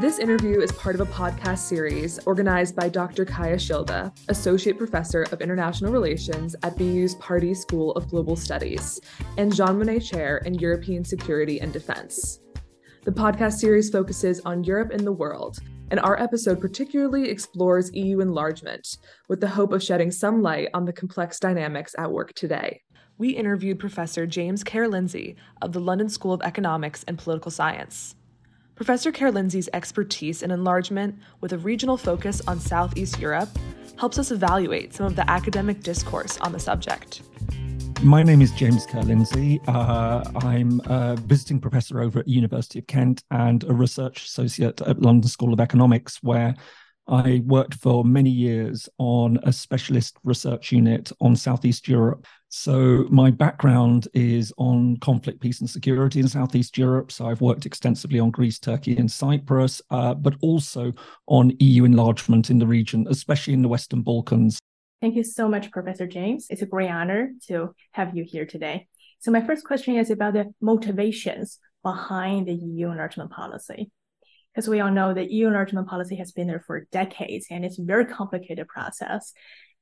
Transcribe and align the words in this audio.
This 0.00 0.20
interview 0.20 0.60
is 0.60 0.70
part 0.70 0.94
of 0.94 1.00
a 1.00 1.12
podcast 1.12 1.58
series 1.58 2.20
organized 2.20 2.76
by 2.76 2.88
Dr. 2.88 3.24
Kaija 3.24 3.56
Schilde, 3.56 4.16
Associate 4.28 4.78
Professor 4.78 5.24
of 5.32 5.40
International 5.40 5.92
Relations 5.92 6.54
at 6.62 6.78
BU's 6.78 7.16
Pardee 7.16 7.52
School 7.52 7.90
of 7.94 8.08
Global 8.08 8.36
Studies, 8.36 9.00
and 9.38 9.52
Jean 9.52 9.76
Monnet 9.76 10.08
Chair 10.08 10.36
in 10.46 10.54
European 10.54 11.04
Security 11.04 11.60
and 11.60 11.72
Defense. 11.72 12.38
The 13.06 13.10
podcast 13.10 13.54
series 13.54 13.90
focuses 13.90 14.40
on 14.42 14.62
Europe 14.62 14.92
and 14.92 15.04
the 15.04 15.10
world, 15.10 15.58
and 15.90 15.98
our 15.98 16.16
episode 16.22 16.60
particularly 16.60 17.28
explores 17.28 17.92
EU 17.92 18.20
enlargement, 18.20 18.98
with 19.28 19.40
the 19.40 19.48
hope 19.48 19.72
of 19.72 19.82
shedding 19.82 20.12
some 20.12 20.42
light 20.42 20.68
on 20.74 20.84
the 20.84 20.92
complex 20.92 21.40
dynamics 21.40 21.96
at 21.98 22.12
work 22.12 22.34
today. 22.34 22.82
We 23.18 23.30
interviewed 23.30 23.80
Professor 23.80 24.28
James 24.28 24.62
Ker-Lindsay 24.62 25.34
of 25.60 25.72
the 25.72 25.80
London 25.80 26.08
School 26.08 26.32
of 26.32 26.42
Economics 26.42 27.04
and 27.08 27.18
Political 27.18 27.50
Science. 27.50 28.14
Professor 28.78 29.10
Ker-Lindsay's 29.10 29.68
expertise 29.72 30.40
in 30.40 30.52
enlargement 30.52 31.18
with 31.40 31.52
a 31.52 31.58
regional 31.58 31.96
focus 31.96 32.40
on 32.46 32.60
Southeast 32.60 33.18
Europe 33.18 33.48
helps 33.98 34.20
us 34.20 34.30
evaluate 34.30 34.94
some 34.94 35.04
of 35.04 35.16
the 35.16 35.28
academic 35.28 35.82
discourse 35.82 36.38
on 36.42 36.52
the 36.52 36.60
subject. 36.60 37.22
My 38.04 38.22
name 38.22 38.40
is 38.40 38.52
James 38.52 38.86
Ker-Lindsay. 38.86 39.60
Uh, 39.66 40.22
I'm 40.42 40.80
a 40.84 41.16
visiting 41.16 41.58
professor 41.58 42.00
over 42.00 42.20
at 42.20 42.28
University 42.28 42.78
of 42.78 42.86
Kent 42.86 43.24
and 43.32 43.64
a 43.64 43.74
research 43.74 44.24
associate 44.26 44.80
at 44.82 45.02
London 45.02 45.28
School 45.28 45.52
of 45.52 45.58
Economics, 45.58 46.22
where 46.22 46.54
I 47.08 47.42
worked 47.46 47.74
for 47.74 48.04
many 48.04 48.28
years 48.28 48.86
on 48.98 49.38
a 49.44 49.52
specialist 49.52 50.18
research 50.24 50.72
unit 50.72 51.10
on 51.22 51.34
Southeast 51.36 51.88
Europe. 51.88 52.26
So, 52.50 53.06
my 53.10 53.30
background 53.30 54.08
is 54.12 54.52
on 54.58 54.98
conflict, 54.98 55.40
peace, 55.40 55.60
and 55.60 55.68
security 55.68 56.20
in 56.20 56.28
Southeast 56.28 56.76
Europe. 56.76 57.10
So, 57.10 57.26
I've 57.26 57.40
worked 57.40 57.64
extensively 57.64 58.20
on 58.20 58.30
Greece, 58.30 58.58
Turkey, 58.58 58.96
and 58.96 59.10
Cyprus, 59.10 59.80
uh, 59.90 60.14
but 60.14 60.34
also 60.42 60.92
on 61.26 61.52
EU 61.58 61.84
enlargement 61.84 62.50
in 62.50 62.58
the 62.58 62.66
region, 62.66 63.06
especially 63.08 63.54
in 63.54 63.62
the 63.62 63.68
Western 63.68 64.02
Balkans. 64.02 64.58
Thank 65.00 65.14
you 65.14 65.24
so 65.24 65.48
much, 65.48 65.70
Professor 65.70 66.06
James. 66.06 66.46
It's 66.50 66.62
a 66.62 66.66
great 66.66 66.90
honor 66.90 67.32
to 67.46 67.74
have 67.92 68.14
you 68.16 68.24
here 68.26 68.44
today. 68.44 68.86
So, 69.20 69.30
my 69.30 69.46
first 69.46 69.64
question 69.64 69.96
is 69.96 70.10
about 70.10 70.34
the 70.34 70.52
motivations 70.60 71.58
behind 71.82 72.48
the 72.48 72.54
EU 72.54 72.90
enlargement 72.90 73.30
policy 73.30 73.90
because 74.58 74.68
we 74.68 74.80
all 74.80 74.90
know 74.90 75.14
that 75.14 75.30
EU 75.30 75.46
enlargement 75.46 75.86
policy 75.86 76.16
has 76.16 76.32
been 76.32 76.48
there 76.48 76.64
for 76.66 76.88
decades 76.90 77.46
and 77.48 77.64
it's 77.64 77.78
a 77.78 77.84
very 77.84 78.04
complicated 78.04 78.66
process. 78.66 79.32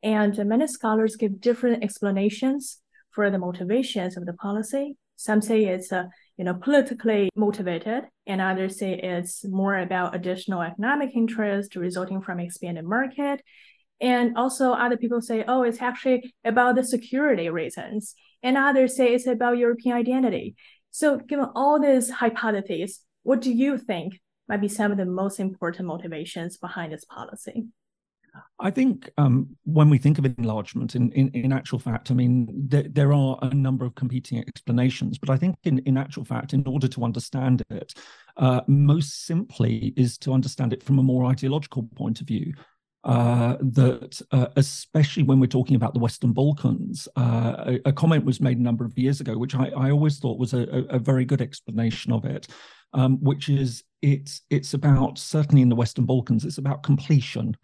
And 0.02 0.36
many 0.46 0.66
scholars 0.66 1.16
give 1.16 1.40
different 1.40 1.82
explanations 1.82 2.82
for 3.10 3.30
the 3.30 3.38
motivations 3.38 4.18
of 4.18 4.26
the 4.26 4.34
policy. 4.34 4.98
Some 5.16 5.40
say 5.40 5.64
it's 5.64 5.90
uh, 5.92 6.04
you 6.36 6.44
know 6.44 6.52
politically 6.52 7.30
motivated, 7.34 8.04
and 8.26 8.42
others 8.42 8.78
say 8.78 8.92
it's 8.92 9.46
more 9.46 9.78
about 9.78 10.14
additional 10.14 10.60
economic 10.60 11.12
interest 11.14 11.74
resulting 11.74 12.20
from 12.20 12.38
expanded 12.38 12.84
market. 12.84 13.40
And 14.02 14.36
also 14.36 14.72
other 14.72 14.98
people 14.98 15.22
say, 15.22 15.42
oh, 15.48 15.62
it's 15.62 15.80
actually 15.80 16.34
about 16.44 16.74
the 16.76 16.84
security 16.84 17.48
reasons. 17.48 18.14
And 18.42 18.58
others 18.58 18.94
say 18.94 19.14
it's 19.14 19.26
about 19.26 19.56
European 19.56 19.96
identity. 19.96 20.54
So 20.90 21.16
given 21.16 21.46
all 21.54 21.80
these 21.80 22.10
hypotheses, 22.10 23.00
what 23.22 23.40
do 23.40 23.50
you 23.50 23.78
think 23.78 24.20
might 24.48 24.60
be 24.60 24.68
some 24.68 24.92
of 24.92 24.98
the 24.98 25.04
most 25.04 25.40
important 25.40 25.88
motivations 25.88 26.56
behind 26.56 26.92
this 26.92 27.04
policy? 27.04 27.66
I 28.58 28.70
think 28.70 29.10
um, 29.18 29.56
when 29.64 29.90
we 29.90 29.98
think 29.98 30.18
of 30.18 30.24
enlargement, 30.24 30.94
in, 30.94 31.10
in, 31.12 31.30
in 31.30 31.52
actual 31.52 31.78
fact, 31.78 32.10
I 32.10 32.14
mean, 32.14 32.68
th- 32.70 32.88
there 32.90 33.12
are 33.12 33.38
a 33.42 33.54
number 33.54 33.84
of 33.84 33.94
competing 33.94 34.38
explanations, 34.38 35.18
but 35.18 35.30
I 35.30 35.36
think 35.36 35.56
in, 35.64 35.78
in 35.80 35.96
actual 35.96 36.24
fact, 36.24 36.52
in 36.52 36.66
order 36.66 36.88
to 36.88 37.04
understand 37.04 37.62
it, 37.70 37.94
uh, 38.36 38.60
most 38.66 39.26
simply 39.26 39.94
is 39.96 40.18
to 40.18 40.32
understand 40.32 40.72
it 40.72 40.82
from 40.82 40.98
a 40.98 41.02
more 41.02 41.24
ideological 41.24 41.88
point 41.94 42.20
of 42.20 42.26
view. 42.26 42.52
Uh, 43.04 43.56
that 43.60 44.20
uh, 44.32 44.48
especially 44.56 45.22
when 45.22 45.38
we're 45.38 45.46
talking 45.46 45.76
about 45.76 45.94
the 45.94 46.00
Western 46.00 46.32
Balkans, 46.32 47.06
uh, 47.16 47.76
a, 47.84 47.88
a, 47.90 47.92
comment 47.92 48.24
was 48.24 48.40
made 48.40 48.58
a 48.58 48.62
number 48.62 48.84
of 48.84 48.98
years 48.98 49.20
ago, 49.20 49.38
which 49.38 49.54
I, 49.54 49.68
I 49.68 49.92
always 49.92 50.18
thought 50.18 50.40
was 50.40 50.54
a, 50.54 50.62
a, 50.90 50.98
very 50.98 51.24
good 51.24 51.40
explanation 51.40 52.10
of 52.12 52.24
it, 52.24 52.48
um, 52.92 53.22
which 53.22 53.48
is 53.48 53.84
it's 54.02 54.42
it's 54.50 54.74
about 54.74 55.18
certainly 55.18 55.62
in 55.62 55.68
the 55.68 55.76
Western 55.76 56.04
Balkans, 56.04 56.44
it's 56.44 56.58
about 56.58 56.82
completion. 56.82 57.56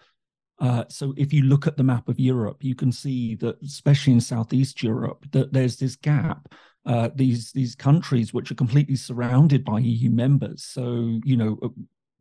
Uh, 0.59 0.85
so 0.89 1.13
if 1.17 1.33
you 1.33 1.43
look 1.43 1.67
at 1.67 1.77
the 1.77 1.83
map 1.83 2.09
of 2.09 2.21
Europe, 2.21 2.59
you 2.63 2.75
can 2.75 2.93
see 2.93 3.35
that, 3.37 3.61
especially 3.63 4.13
in 4.13 4.21
Southeast 4.21 4.83
Europe, 4.83 5.25
that 5.33 5.53
there's 5.53 5.77
this 5.77 5.97
gap. 5.97 6.53
Uh, 6.85 7.09
these 7.15 7.53
these 7.53 7.77
countries 7.77 8.35
which 8.35 8.51
are 8.51 8.57
completely 8.57 8.97
surrounded 8.97 9.65
by 9.65 9.79
EU 9.79 10.11
members. 10.11 10.65
So 10.65 11.21
you 11.25 11.37
know 11.37 11.59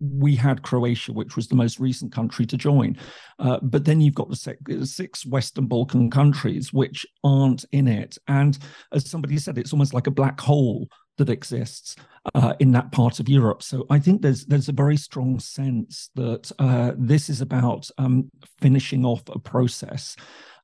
we 0.02 0.36
had 0.36 0.64
Croatia, 0.64 1.14
which 1.14 1.36
was 1.36 1.48
the 1.48 1.56
most 1.56 1.80
recent 1.80 2.12
country 2.12 2.46
to 2.48 2.58
join. 2.58 2.98
Uh, 3.38 3.60
but 3.62 3.86
then 3.86 4.02
you've 4.02 4.16
got 4.16 4.30
the 4.30 4.86
six 4.86 5.26
Western 5.26 5.68
Balkan 5.68 6.10
countries 6.10 6.74
which 6.74 7.06
aren't 7.24 7.66
in 7.72 7.88
it. 7.88 8.18
And 8.28 8.58
as 8.92 9.10
somebody 9.10 9.38
said, 9.38 9.58
it's 9.58 9.74
almost 9.74 9.94
like 9.94 10.08
a 10.08 10.12
black 10.12 10.40
hole 10.40 10.90
that 11.18 11.30
exists 11.30 11.96
uh, 12.36 12.54
in 12.60 12.72
that 12.72 12.92
part 12.92 13.20
of 13.20 13.30
Europe. 13.30 13.64
So 13.64 13.86
I 13.90 14.00
think 14.00 14.22
there's 14.22 14.46
there's 14.46 14.70
a 14.70 14.74
very 14.74 14.98
strong 14.98 15.40
sense 15.40 16.10
that 16.16 16.52
uh, 16.60 16.92
this 16.98 17.30
is 17.30 17.42
about 17.42 17.90
um, 17.98 18.32
finishing 18.60 19.06
off 19.06 19.24
a 19.30 19.40
process. 19.40 20.16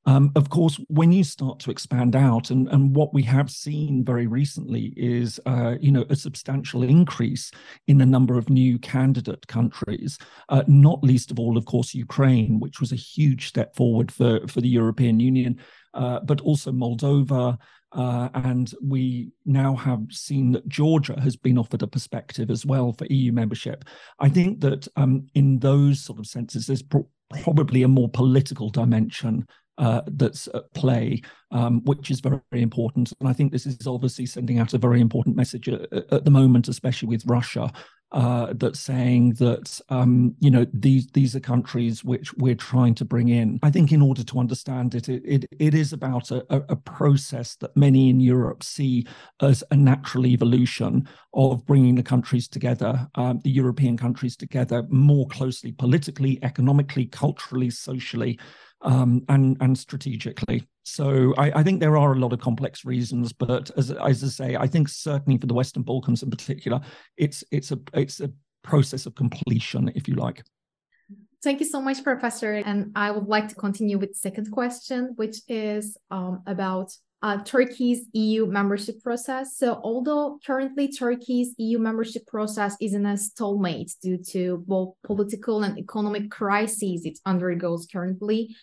Um, 0.07 0.31
of 0.37 0.49
course, 0.49 0.79
when 0.87 1.11
you 1.11 1.25
start 1.25 1.59
to 1.59 1.71
expand 1.71 2.15
out, 2.15 2.49
and, 2.49 2.69
and 2.69 2.95
what 2.95 3.13
we 3.13 3.23
have 3.23 3.51
seen 3.51 4.05
very 4.05 4.25
recently 4.25 4.93
is, 4.95 5.37
uh, 5.45 5.75
you 5.81 5.91
know, 5.91 6.05
a 6.09 6.15
substantial 6.15 6.81
increase 6.81 7.51
in 7.87 7.97
the 7.97 8.05
number 8.05 8.37
of 8.37 8.49
new 8.49 8.79
candidate 8.79 9.45
countries, 9.47 10.17
uh, 10.47 10.63
not 10.65 11.03
least 11.03 11.29
of 11.29 11.39
all, 11.39 11.57
of 11.57 11.65
course, 11.65 11.93
Ukraine, 11.93 12.57
which 12.57 12.79
was 12.79 12.93
a 12.93 12.95
huge 12.95 13.49
step 13.49 13.75
forward 13.75 14.09
for, 14.09 14.47
for 14.47 14.61
the 14.61 14.69
European 14.69 15.19
Union, 15.19 15.59
uh, 15.93 16.21
but 16.21 16.39
also 16.39 16.71
Moldova, 16.71 17.57
uh, 17.93 18.29
and 18.33 18.73
we 18.81 19.31
now 19.45 19.75
have 19.75 20.05
seen 20.09 20.51
that 20.51 20.67
Georgia 20.67 21.19
has 21.19 21.35
been 21.35 21.57
offered 21.57 21.83
a 21.83 21.87
perspective 21.87 22.51
as 22.51 22.65
well 22.65 22.93
for 22.93 23.05
EU 23.05 23.31
membership. 23.31 23.85
I 24.19 24.29
think 24.29 24.59
that 24.61 24.87
um, 24.95 25.27
in 25.35 25.59
those 25.59 26.01
sort 26.01 26.19
of 26.19 26.27
senses, 26.27 26.67
there's 26.67 26.81
pro- 26.81 27.07
probably 27.43 27.83
a 27.83 27.87
more 27.87 28.09
political 28.09 28.69
dimension 28.69 29.47
uh, 29.77 30.01
that's 30.07 30.47
at 30.53 30.73
play, 30.73 31.21
um, 31.51 31.81
which 31.85 32.09
is 32.09 32.19
very, 32.19 32.39
very 32.51 32.63
important. 32.63 33.13
And 33.19 33.29
I 33.29 33.33
think 33.33 33.51
this 33.51 33.65
is 33.65 33.85
obviously 33.85 34.25
sending 34.25 34.59
out 34.59 34.73
a 34.73 34.79
very 34.79 34.99
important 34.99 35.35
message 35.35 35.69
at, 35.69 35.91
at 36.11 36.25
the 36.25 36.31
moment, 36.31 36.67
especially 36.67 37.09
with 37.09 37.25
Russia, 37.27 37.71
uh, 38.11 38.53
that's 38.53 38.79
saying 38.79 39.33
that 39.33 39.81
um, 39.89 40.35
you 40.39 40.49
know 40.49 40.65
these 40.73 41.07
these 41.07 41.35
are 41.35 41.41
countries 41.41 42.03
which 42.03 42.33
we're 42.35 42.55
trying 42.55 42.95
to 42.95 43.05
bring 43.05 43.29
in. 43.29 43.59
I 43.63 43.69
think 43.69 43.91
in 43.91 44.01
order 44.01 44.23
to 44.23 44.39
understand 44.39 44.95
it, 44.95 45.09
it 45.09 45.23
it, 45.25 45.45
it 45.59 45.73
is 45.73 45.91
about 45.91 46.31
a, 46.31 46.43
a, 46.49 46.75
process 46.75 47.55
that 47.57 47.75
many 47.75 48.09
in 48.09 48.19
Europe 48.19 48.63
see 48.63 49.05
as 49.41 49.63
a 49.71 49.75
natural 49.75 50.25
evolution 50.25 51.07
of 51.33 51.65
bringing 51.65 51.95
the 51.95 52.03
countries 52.03 52.47
together, 52.47 53.07
um, 53.15 53.39
the 53.43 53.51
European 53.51 53.97
countries 53.97 54.37
together 54.37 54.83
more 54.89 55.27
closely, 55.27 55.73
politically, 55.73 56.39
economically, 56.43 57.05
culturally, 57.05 57.69
socially 57.69 58.39
um, 58.81 59.23
and 59.29 59.57
and 59.59 59.77
strategically. 59.77 60.63
So 60.83 61.33
I, 61.37 61.51
I, 61.59 61.63
think 61.63 61.79
there 61.79 61.97
are 61.97 62.13
a 62.13 62.17
lot 62.17 62.31
of 62.31 62.39
complex 62.39 62.85
reasons, 62.85 63.33
but 63.33 63.69
as, 63.77 63.91
as 63.91 64.23
I 64.23 64.27
say, 64.27 64.55
I 64.55 64.67
think 64.67 64.87
certainly 64.87 65.37
for 65.37 65.47
the 65.47 65.53
Western 65.53 65.83
Balkans 65.83 66.23
in 66.23 66.29
particular, 66.29 66.79
it's 67.17 67.43
it's 67.51 67.71
a 67.71 67.79
it's 67.93 68.21
a 68.21 68.31
process 68.63 69.05
of 69.05 69.15
completion, 69.15 69.91
if 69.95 70.07
you 70.07 70.15
like. 70.15 70.43
Thank 71.43 71.59
you 71.59 71.65
so 71.65 71.81
much, 71.81 72.03
Professor. 72.03 72.53
And 72.53 72.91
I 72.95 73.11
would 73.11 73.27
like 73.27 73.47
to 73.49 73.55
continue 73.55 73.97
with 73.97 74.09
the 74.09 74.19
second 74.19 74.51
question, 74.51 75.13
which 75.15 75.37
is 75.47 75.97
um, 76.09 76.41
about 76.45 76.91
uh, 77.23 77.43
Turkey's 77.43 78.05
EU 78.13 78.45
membership 78.45 79.01
process. 79.01 79.57
So, 79.57 79.79
although 79.83 80.39
currently 80.45 80.91
Turkey's 80.91 81.55
EU 81.57 81.79
membership 81.79 82.27
process 82.27 82.75
is 82.79 82.93
in 82.93 83.05
a 83.05 83.17
stalemate 83.17 83.93
due 84.01 84.17
to 84.31 84.63
both 84.67 84.93
political 85.03 85.63
and 85.63 85.77
economic 85.77 86.29
crises 86.29 87.05
it 87.05 87.19
undergoes 87.25 87.87
currently, 87.91 88.55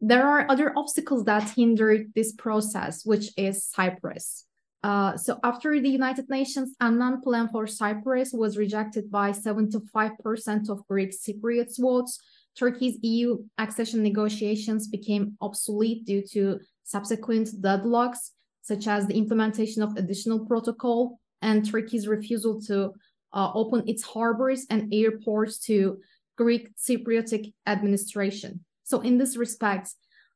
there 0.00 0.26
are 0.26 0.50
other 0.50 0.72
obstacles 0.76 1.24
that 1.24 1.50
hinder 1.50 2.04
this 2.14 2.32
process, 2.32 3.04
which 3.04 3.30
is 3.36 3.64
Cyprus. 3.64 4.44
Uh, 4.82 5.16
so, 5.16 5.38
after 5.44 5.80
the 5.80 5.88
United 5.88 6.28
Nations 6.28 6.74
Annan 6.80 7.20
plan 7.20 7.48
for 7.48 7.68
Cyprus 7.68 8.32
was 8.32 8.58
rejected 8.58 9.10
by 9.10 9.30
75% 9.30 10.68
of 10.70 10.86
Greek 10.88 11.12
Cypriots 11.12 11.80
votes, 11.80 12.20
Turkey's 12.58 12.98
EU 13.02 13.44
accession 13.58 14.02
negotiations 14.02 14.88
became 14.88 15.36
obsolete 15.40 16.04
due 16.04 16.22
to 16.32 16.58
subsequent 16.86 17.48
deadlocks, 17.60 18.30
such 18.62 18.86
as 18.86 19.06
the 19.06 19.18
implementation 19.18 19.82
of 19.82 19.96
additional 19.96 20.46
protocol 20.46 21.20
and 21.42 21.70
Turkey's 21.70 22.08
refusal 22.08 22.60
to 22.62 22.92
uh, 23.32 23.50
open 23.54 23.82
its 23.86 24.02
harbors 24.02 24.64
and 24.70 24.92
airports 24.94 25.58
to 25.58 25.98
Greek 26.36 26.74
Cypriotic 26.76 27.52
administration. 27.66 28.64
So, 28.84 29.00
in 29.00 29.18
this 29.18 29.36
respect, 29.36 29.90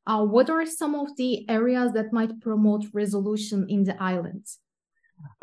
uh, 0.05 0.23
what 0.23 0.49
are 0.49 0.65
some 0.65 0.93
of 0.93 1.15
the 1.15 1.49
areas 1.49 1.93
that 1.93 2.11
might 2.11 2.39
promote 2.41 2.85
resolution 2.93 3.65
in 3.69 3.83
the 3.83 4.01
islands? 4.01 4.59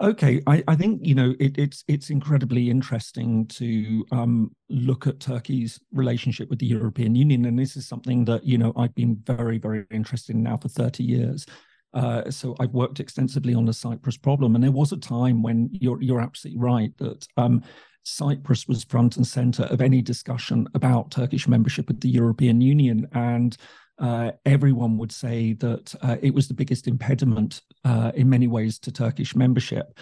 Okay, 0.00 0.40
I, 0.46 0.62
I 0.68 0.76
think 0.76 1.04
you 1.04 1.14
know 1.14 1.34
it, 1.40 1.58
it's 1.58 1.84
it's 1.88 2.10
incredibly 2.10 2.70
interesting 2.70 3.46
to 3.48 4.06
um, 4.12 4.54
look 4.68 5.06
at 5.06 5.18
Turkey's 5.18 5.80
relationship 5.92 6.48
with 6.50 6.60
the 6.60 6.66
European 6.66 7.14
Union, 7.14 7.44
and 7.46 7.58
this 7.58 7.76
is 7.76 7.88
something 7.88 8.24
that 8.26 8.44
you 8.44 8.58
know 8.58 8.72
I've 8.76 8.94
been 8.94 9.20
very 9.26 9.58
very 9.58 9.84
interested 9.90 10.36
in 10.36 10.42
now 10.42 10.56
for 10.56 10.68
thirty 10.68 11.02
years. 11.02 11.46
Uh, 11.94 12.30
so 12.30 12.54
I've 12.60 12.74
worked 12.74 13.00
extensively 13.00 13.54
on 13.54 13.64
the 13.64 13.72
Cyprus 13.72 14.16
problem, 14.16 14.54
and 14.54 14.62
there 14.62 14.70
was 14.70 14.92
a 14.92 14.96
time 14.96 15.42
when 15.42 15.68
you're 15.72 16.00
you're 16.00 16.20
absolutely 16.20 16.60
right 16.60 16.96
that 16.98 17.26
um, 17.36 17.62
Cyprus 18.04 18.68
was 18.68 18.84
front 18.84 19.16
and 19.16 19.26
center 19.26 19.64
of 19.64 19.80
any 19.80 20.00
discussion 20.00 20.68
about 20.74 21.10
Turkish 21.10 21.48
membership 21.48 21.90
of 21.90 22.00
the 22.00 22.08
European 22.08 22.60
Union, 22.60 23.08
and 23.12 23.56
uh, 23.98 24.32
everyone 24.44 24.96
would 24.98 25.12
say 25.12 25.54
that 25.54 25.94
uh, 26.02 26.16
it 26.22 26.34
was 26.34 26.48
the 26.48 26.54
biggest 26.54 26.86
impediment 26.86 27.62
uh, 27.84 28.12
in 28.14 28.28
many 28.28 28.46
ways 28.46 28.78
to 28.80 28.92
Turkish 28.92 29.34
membership. 29.34 29.98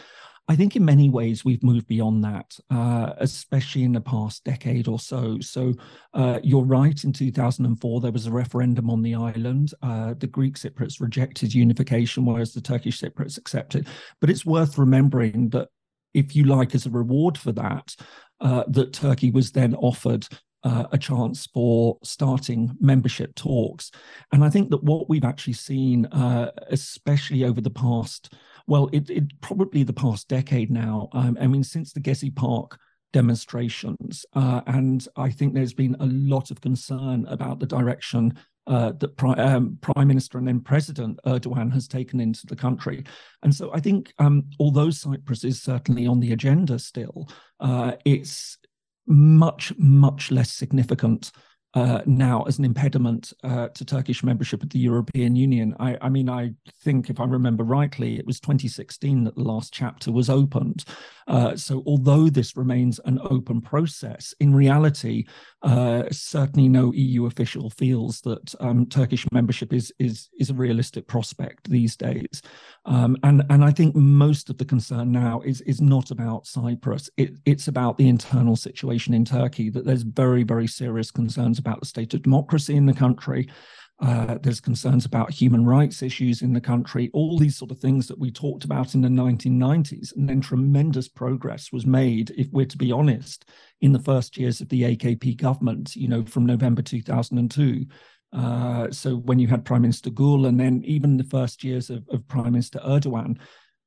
I 0.48 0.54
think 0.54 0.76
in 0.76 0.84
many 0.84 1.10
ways 1.10 1.44
we've 1.44 1.62
moved 1.64 1.88
beyond 1.88 2.22
that, 2.22 2.56
uh, 2.70 3.14
especially 3.18 3.82
in 3.82 3.92
the 3.92 4.00
past 4.00 4.44
decade 4.44 4.86
or 4.86 5.00
so. 5.00 5.40
So 5.40 5.74
uh, 6.14 6.38
you're 6.42 6.64
right. 6.64 7.02
In 7.02 7.12
2004, 7.12 8.00
there 8.00 8.12
was 8.12 8.26
a 8.26 8.30
referendum 8.30 8.88
on 8.88 9.02
the 9.02 9.16
island. 9.16 9.72
Uh, 9.82 10.14
the 10.16 10.28
Greek 10.28 10.54
Cypriots 10.54 11.00
rejected 11.00 11.52
unification, 11.52 12.24
whereas 12.24 12.52
the 12.52 12.60
Turkish 12.60 13.00
Cypriots 13.00 13.38
accepted. 13.38 13.88
But 14.20 14.30
it's 14.30 14.46
worth 14.46 14.78
remembering 14.78 15.48
that, 15.48 15.68
if 16.14 16.36
you 16.36 16.44
like, 16.44 16.76
as 16.76 16.86
a 16.86 16.90
reward 16.90 17.36
for 17.36 17.50
that, 17.52 17.96
that 18.40 18.92
Turkey 18.92 19.32
was 19.32 19.50
then 19.50 19.74
offered 19.74 20.28
uh, 20.66 20.84
a 20.90 20.98
chance 20.98 21.46
for 21.46 21.96
starting 22.02 22.76
membership 22.80 23.32
talks. 23.36 23.92
And 24.32 24.44
I 24.44 24.50
think 24.50 24.70
that 24.70 24.82
what 24.82 25.08
we've 25.08 25.24
actually 25.24 25.52
seen, 25.52 26.06
uh, 26.06 26.50
especially 26.70 27.44
over 27.44 27.60
the 27.60 27.70
past, 27.70 28.34
well, 28.66 28.90
it, 28.92 29.08
it 29.08 29.40
probably 29.40 29.84
the 29.84 29.92
past 29.92 30.28
decade 30.28 30.72
now. 30.72 31.08
Um, 31.12 31.38
I 31.40 31.46
mean, 31.46 31.62
since 31.62 31.92
the 31.92 32.00
Gezi 32.00 32.34
Park 32.34 32.80
demonstrations, 33.12 34.26
uh, 34.34 34.62
and 34.66 35.06
I 35.16 35.30
think 35.30 35.54
there's 35.54 35.72
been 35.72 35.96
a 36.00 36.06
lot 36.06 36.50
of 36.50 36.60
concern 36.60 37.26
about 37.28 37.60
the 37.60 37.66
direction 37.66 38.34
uh, 38.66 38.90
that 38.98 39.16
Pri- 39.16 39.34
um, 39.34 39.78
Prime 39.80 40.08
Minister 40.08 40.38
and 40.38 40.48
then 40.48 40.58
President 40.58 41.20
Erdogan 41.24 41.72
has 41.72 41.86
taken 41.86 42.18
into 42.18 42.44
the 42.48 42.56
country. 42.56 43.04
And 43.44 43.54
so 43.54 43.72
I 43.72 43.78
think, 43.78 44.12
um, 44.18 44.42
although 44.58 44.90
Cyprus 44.90 45.44
is 45.44 45.62
certainly 45.62 46.08
on 46.08 46.18
the 46.18 46.32
agenda 46.32 46.80
still, 46.80 47.28
uh, 47.60 47.92
it's 48.04 48.58
much, 49.06 49.72
much 49.78 50.30
less 50.30 50.50
significant 50.50 51.32
uh, 51.76 52.00
now 52.06 52.42
as 52.44 52.58
an 52.58 52.64
impediment 52.64 53.34
uh, 53.44 53.68
to 53.68 53.84
Turkish 53.84 54.24
membership 54.24 54.62
of 54.62 54.70
the 54.70 54.78
European 54.78 55.36
Union. 55.36 55.76
I, 55.78 55.98
I, 56.00 56.08
mean, 56.08 56.30
I 56.30 56.52
think, 56.82 57.10
if 57.10 57.20
I 57.20 57.24
remember 57.24 57.64
rightly, 57.64 58.18
it 58.18 58.26
was 58.26 58.40
2016 58.40 59.24
that 59.24 59.34
the 59.34 59.42
last 59.42 59.74
chapter 59.74 60.10
was 60.10 60.30
opened. 60.30 60.86
Uh, 61.28 61.54
so, 61.54 61.82
although 61.86 62.30
this 62.30 62.56
remains 62.56 62.98
an 63.04 63.20
open 63.28 63.60
process, 63.60 64.32
in 64.40 64.54
reality, 64.54 65.26
uh, 65.66 66.04
certainly 66.12 66.68
no 66.68 66.92
EU 66.92 67.26
official 67.26 67.70
feels 67.70 68.20
that 68.20 68.54
um, 68.60 68.86
Turkish 68.86 69.26
membership 69.32 69.72
is 69.72 69.92
is 69.98 70.30
is 70.38 70.48
a 70.50 70.54
realistic 70.54 71.08
prospect 71.08 71.68
these 71.68 71.96
days. 71.96 72.40
Um, 72.84 73.16
and 73.24 73.42
and 73.50 73.64
I 73.64 73.72
think 73.72 73.96
most 73.96 74.48
of 74.48 74.58
the 74.58 74.64
concern 74.64 75.10
now 75.10 75.40
is 75.40 75.62
is 75.62 75.80
not 75.80 76.12
about 76.12 76.46
Cyprus. 76.46 77.10
It, 77.16 77.32
it's 77.46 77.66
about 77.66 77.98
the 77.98 78.08
internal 78.08 78.54
situation 78.54 79.12
in 79.12 79.24
Turkey. 79.24 79.68
That 79.68 79.84
there's 79.84 80.02
very 80.02 80.44
very 80.44 80.68
serious 80.68 81.10
concerns 81.10 81.58
about 81.58 81.80
the 81.80 81.86
state 81.86 82.14
of 82.14 82.22
democracy 82.22 82.76
in 82.76 82.86
the 82.86 82.94
country. 82.94 83.48
Uh, 83.98 84.36
there's 84.42 84.60
concerns 84.60 85.06
about 85.06 85.30
human 85.30 85.64
rights 85.64 86.02
issues 86.02 86.42
in 86.42 86.52
the 86.52 86.60
country, 86.60 87.10
all 87.14 87.38
these 87.38 87.56
sort 87.56 87.70
of 87.70 87.78
things 87.78 88.06
that 88.06 88.18
we 88.18 88.30
talked 88.30 88.64
about 88.64 88.94
in 88.94 89.00
the 89.00 89.08
1990s. 89.08 90.14
And 90.14 90.28
then 90.28 90.40
tremendous 90.40 91.08
progress 91.08 91.72
was 91.72 91.86
made, 91.86 92.30
if 92.36 92.48
we're 92.52 92.66
to 92.66 92.76
be 92.76 92.92
honest, 92.92 93.46
in 93.80 93.92
the 93.92 93.98
first 93.98 94.36
years 94.36 94.60
of 94.60 94.68
the 94.68 94.82
AKP 94.82 95.38
government, 95.38 95.96
you 95.96 96.08
know, 96.08 96.24
from 96.26 96.44
November 96.44 96.82
2002. 96.82 97.86
Uh, 98.34 98.90
so 98.90 99.16
when 99.16 99.38
you 99.38 99.46
had 99.46 99.64
Prime 99.64 99.82
Minister 99.82 100.10
Gül 100.10 100.46
and 100.46 100.60
then 100.60 100.82
even 100.84 101.16
the 101.16 101.24
first 101.24 101.64
years 101.64 101.88
of, 101.88 102.06
of 102.10 102.26
Prime 102.28 102.52
Minister 102.52 102.80
Erdogan. 102.80 103.38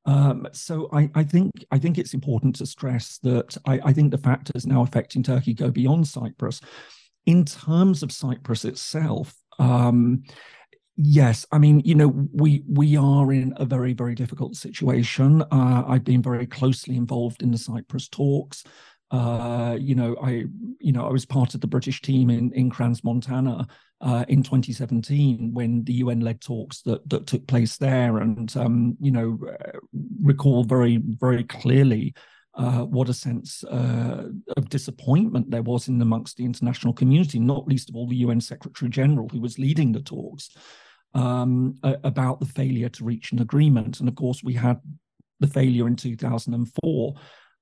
Um, 0.05 0.47
so 0.53 0.89
I, 0.91 1.09
I, 1.13 1.23
think 1.23 1.51
I 1.69 1.77
think 1.77 1.99
it's 1.99 2.15
important 2.15 2.55
to 2.55 2.65
stress 2.65 3.19
that 3.19 3.55
I, 3.67 3.79
I 3.85 3.93
think 3.93 4.09
the 4.09 4.17
factors 4.17 4.65
now 4.65 4.81
affecting 4.81 5.21
Turkey 5.21 5.53
go 5.53 5.69
beyond 5.69 6.07
Cyprus. 6.07 6.61
In 7.27 7.45
terms 7.45 8.01
of 8.01 8.11
Cyprus 8.11 8.65
itself, 8.65 9.35
um, 9.59 10.23
yes, 10.95 11.45
I 11.51 11.57
mean, 11.57 11.81
you 11.85 11.95
know, 11.95 12.27
we 12.33 12.63
we 12.67 12.97
are 12.97 13.31
in 13.31 13.53
a 13.57 13.65
very 13.65 13.93
very 13.93 14.15
difficult 14.15 14.55
situation. 14.55 15.41
Uh, 15.43 15.83
I've 15.87 16.03
been 16.03 16.23
very 16.23 16.47
closely 16.47 16.95
involved 16.95 17.43
in 17.43 17.51
the 17.51 17.57
Cyprus 17.57 18.07
talks. 18.07 18.63
Uh, 19.11 19.75
you 19.79 19.95
know, 19.95 20.15
I 20.21 20.45
you 20.79 20.91
know 20.91 21.05
I 21.07 21.11
was 21.11 21.25
part 21.25 21.55
of 21.55 21.61
the 21.61 21.67
British 21.67 22.01
team 22.01 22.29
in 22.29 22.51
in 22.53 22.69
Crans 22.69 23.03
Montana 23.03 23.67
uh, 24.01 24.25
in 24.27 24.43
2017 24.43 25.53
when 25.53 25.83
the 25.83 25.93
UN 25.93 26.21
led 26.21 26.41
talks 26.41 26.81
that 26.83 27.07
that 27.09 27.27
took 27.27 27.45
place 27.47 27.77
there, 27.77 28.17
and 28.17 28.55
um, 28.55 28.97
you 28.99 29.11
know, 29.11 29.39
uh, 29.47 29.79
recall 30.21 30.63
very 30.63 30.97
very 30.97 31.43
clearly 31.43 32.13
uh, 32.55 32.83
what 32.83 33.09
a 33.09 33.13
sense 33.13 33.63
uh, 33.65 34.25
of 34.57 34.69
disappointment 34.69 35.49
there 35.51 35.61
was 35.61 35.87
in 35.87 36.01
amongst 36.01 36.37
the 36.37 36.45
international 36.45 36.93
community, 36.93 37.39
not 37.39 37.67
least 37.67 37.89
of 37.89 37.95
all 37.95 38.07
the 38.07 38.17
UN 38.17 38.41
Secretary 38.41 38.89
General, 38.89 39.29
who 39.29 39.39
was 39.39 39.59
leading 39.59 39.91
the 39.91 40.01
talks, 40.01 40.49
um, 41.13 41.75
about 41.83 42.39
the 42.39 42.45
failure 42.45 42.89
to 42.89 43.03
reach 43.03 43.31
an 43.31 43.41
agreement. 43.41 43.99
And 43.99 44.09
of 44.09 44.15
course, 44.15 44.43
we 44.43 44.53
had 44.53 44.79
the 45.39 45.47
failure 45.47 45.87
in 45.87 45.95
2004. 45.95 47.13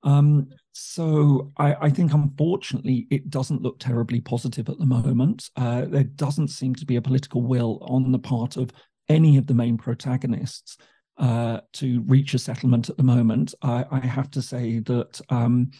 Um, 0.04 0.48
so 0.72 1.52
I, 1.56 1.74
I, 1.74 1.90
think, 1.90 2.12
unfortunately, 2.12 3.06
it 3.10 3.30
doesn't 3.30 3.62
look 3.62 3.78
terribly 3.78 4.20
positive 4.20 4.68
at 4.68 4.78
the 4.78 4.86
moment. 4.86 5.50
Uh, 5.56 5.86
there 5.86 6.04
doesn't 6.04 6.48
seem 6.48 6.74
to 6.76 6.86
be 6.86 6.96
a 6.96 7.02
political 7.02 7.42
will 7.42 7.78
on 7.82 8.12
the 8.12 8.18
part 8.18 8.56
of 8.56 8.70
any 9.08 9.36
of 9.38 9.46
the 9.46 9.54
main 9.54 9.76
protagonists 9.76 10.76
uh, 11.18 11.60
to 11.74 12.02
reach 12.06 12.34
a 12.34 12.38
settlement 12.38 12.88
at 12.88 12.96
the 12.96 13.02
moment. 13.02 13.54
I, 13.62 13.84
I 13.90 14.00
have 14.00 14.30
to 14.32 14.42
say 14.42 14.78
that 14.80 15.20
um, 15.30 15.70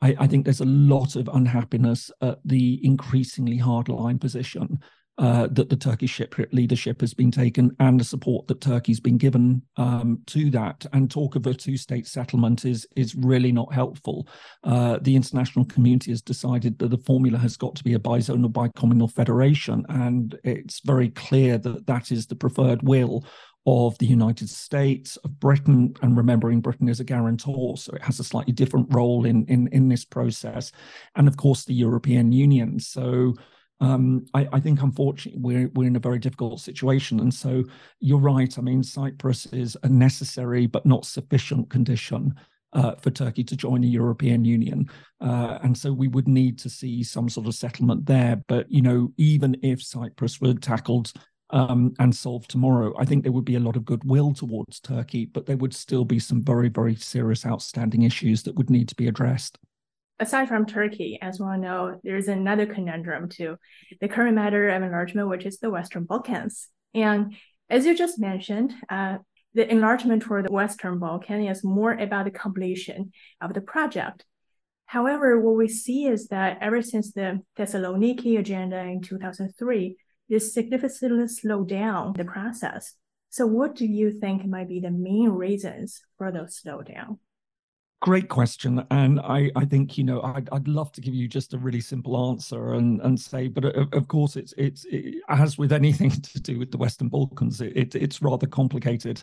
I, 0.00 0.14
I, 0.20 0.26
think 0.26 0.44
there's 0.44 0.60
a 0.60 0.66
lot 0.66 1.16
of 1.16 1.28
unhappiness 1.32 2.10
at 2.20 2.38
the 2.44 2.80
increasingly 2.84 3.58
hardline 3.58 4.20
position 4.20 4.78
uh, 5.18 5.46
that 5.52 5.68
the 5.68 5.76
Turkish 5.76 6.18
Cypriot 6.18 6.52
leadership 6.52 7.00
has 7.00 7.14
been 7.14 7.30
taken 7.30 7.74
and 7.78 8.00
the 8.00 8.04
support 8.04 8.48
that 8.48 8.60
Turkey's 8.60 8.98
been 8.98 9.16
given 9.16 9.62
um, 9.76 10.20
to 10.26 10.50
that. 10.50 10.84
And 10.92 11.10
talk 11.10 11.36
of 11.36 11.46
a 11.46 11.54
two-state 11.54 12.06
settlement 12.06 12.64
is 12.64 12.86
is 12.96 13.14
really 13.14 13.52
not 13.52 13.72
helpful. 13.72 14.28
Uh, 14.64 14.98
the 15.02 15.14
international 15.14 15.66
community 15.66 16.10
has 16.10 16.22
decided 16.22 16.78
that 16.78 16.90
the 16.90 16.98
formula 16.98 17.38
has 17.38 17.56
got 17.56 17.76
to 17.76 17.84
be 17.84 17.94
a 17.94 17.98
bizonal 17.98 18.50
bicommunal 18.50 19.10
federation, 19.10 19.86
and 19.88 20.38
it's 20.42 20.80
very 20.80 21.10
clear 21.10 21.58
that 21.58 21.86
that 21.86 22.10
is 22.10 22.26
the 22.26 22.36
preferred 22.36 22.82
will 22.82 23.24
of 23.66 23.96
the 23.98 24.06
United 24.06 24.48
States, 24.48 25.16
of 25.18 25.40
Britain, 25.40 25.94
and 26.02 26.16
remembering 26.16 26.60
Britain 26.60 26.88
is 26.88 27.00
a 27.00 27.04
guarantor, 27.04 27.76
so 27.76 27.92
it 27.94 28.02
has 28.02 28.20
a 28.20 28.24
slightly 28.24 28.52
different 28.52 28.92
role 28.92 29.24
in 29.24 29.44
in, 29.46 29.68
in 29.68 29.88
this 29.88 30.04
process, 30.04 30.72
and 31.16 31.26
of 31.28 31.36
course 31.36 31.64
the 31.64 31.74
European 31.74 32.30
Union. 32.32 32.78
So 32.78 33.34
um, 33.80 34.26
I, 34.34 34.48
I, 34.52 34.60
think 34.60 34.82
unfortunately 34.82 35.40
we're 35.40 35.70
we're 35.74 35.88
in 35.88 35.96
a 35.96 36.00
very 36.00 36.18
difficult 36.18 36.60
situation, 36.60 37.20
and 37.20 37.32
so 37.32 37.64
you're 38.00 38.18
right. 38.18 38.56
I 38.58 38.62
mean, 38.62 38.82
Cyprus 38.82 39.46
is 39.46 39.76
a 39.82 39.88
necessary 39.88 40.66
but 40.66 40.86
not 40.86 41.04
sufficient 41.04 41.70
condition. 41.70 42.34
Uh, 42.72 42.96
for 42.96 43.10
Turkey 43.12 43.44
to 43.44 43.56
join 43.56 43.82
the 43.82 43.88
European 43.88 44.44
Union, 44.44 44.90
uh, 45.20 45.58
and 45.62 45.78
so 45.78 45.92
we 45.92 46.08
would 46.08 46.26
need 46.26 46.58
to 46.58 46.68
see 46.68 47.04
some 47.04 47.28
sort 47.28 47.46
of 47.46 47.54
settlement 47.54 48.04
there. 48.04 48.42
But 48.48 48.68
you 48.68 48.82
know, 48.82 49.12
even 49.16 49.56
if 49.62 49.80
Cyprus 49.80 50.40
were 50.40 50.54
tackled 50.54 51.12
um, 51.54 51.94
and 52.00 52.14
solved 52.14 52.50
tomorrow, 52.50 52.92
I 52.98 53.04
think 53.04 53.22
there 53.22 53.32
would 53.32 53.44
be 53.44 53.54
a 53.54 53.60
lot 53.60 53.76
of 53.76 53.84
goodwill 53.84 54.34
towards 54.34 54.80
Turkey, 54.80 55.24
but 55.24 55.46
there 55.46 55.56
would 55.56 55.72
still 55.72 56.04
be 56.04 56.18
some 56.18 56.42
very, 56.42 56.68
very 56.68 56.96
serious 56.96 57.46
outstanding 57.46 58.02
issues 58.02 58.42
that 58.42 58.56
would 58.56 58.70
need 58.70 58.88
to 58.88 58.96
be 58.96 59.06
addressed. 59.06 59.58
Aside 60.18 60.48
from 60.48 60.66
Turkey, 60.66 61.16
as 61.22 61.38
we 61.38 61.46
all 61.46 61.56
know, 61.56 62.00
there's 62.02 62.26
another 62.26 62.66
conundrum 62.66 63.28
to 63.30 63.56
the 64.00 64.08
current 64.08 64.34
matter 64.34 64.68
of 64.68 64.82
enlargement, 64.82 65.28
which 65.28 65.46
is 65.46 65.58
the 65.58 65.70
Western 65.70 66.04
Balkans. 66.04 66.68
And 66.92 67.36
as 67.70 67.86
you 67.86 67.96
just 67.96 68.18
mentioned, 68.18 68.74
uh, 68.88 69.18
the 69.54 69.70
enlargement 69.70 70.22
toward 70.22 70.46
the 70.46 70.52
Western 70.52 70.98
Balkan 70.98 71.46
is 71.46 71.62
more 71.62 71.92
about 71.92 72.24
the 72.24 72.32
completion 72.32 73.12
of 73.40 73.54
the 73.54 73.60
project. 73.60 74.24
However, 74.86 75.40
what 75.40 75.54
we 75.54 75.68
see 75.68 76.06
is 76.06 76.26
that 76.28 76.58
ever 76.60 76.82
since 76.82 77.12
the 77.12 77.42
Thessaloniki 77.56 78.38
agenda 78.38 78.80
in 78.80 79.02
2003, 79.02 79.96
this 80.28 80.54
significantly 80.54 81.28
slow 81.28 81.64
down 81.64 82.14
the 82.14 82.24
process. 82.24 82.94
So 83.30 83.46
what 83.46 83.74
do 83.74 83.86
you 83.86 84.12
think 84.12 84.46
might 84.46 84.68
be 84.68 84.80
the 84.80 84.90
main 84.90 85.30
reasons 85.30 86.02
for 86.18 86.30
those 86.30 86.60
slowdown? 86.64 87.18
Great 88.00 88.28
question, 88.28 88.84
and 88.90 89.18
I, 89.18 89.50
I 89.56 89.64
think 89.64 89.96
you 89.96 90.04
know 90.04 90.20
I'd, 90.20 90.48
I'd 90.52 90.68
love 90.68 90.92
to 90.92 91.00
give 91.00 91.14
you 91.14 91.26
just 91.26 91.54
a 91.54 91.58
really 91.58 91.80
simple 91.80 92.30
answer 92.30 92.74
and 92.74 93.00
and 93.00 93.18
say, 93.18 93.48
but 93.48 93.64
of, 93.64 93.90
of 93.94 94.08
course 94.08 94.36
it's 94.36 94.52
it's 94.58 94.84
it, 94.90 95.22
as 95.30 95.56
with 95.56 95.72
anything 95.72 96.10
to 96.34 96.40
do 96.40 96.58
with 96.58 96.70
the 96.70 96.76
Western 96.76 97.08
Balkans, 97.08 97.62
it, 97.62 97.72
it 97.74 97.94
it's 97.94 98.20
rather 98.20 98.46
complicated. 98.46 99.22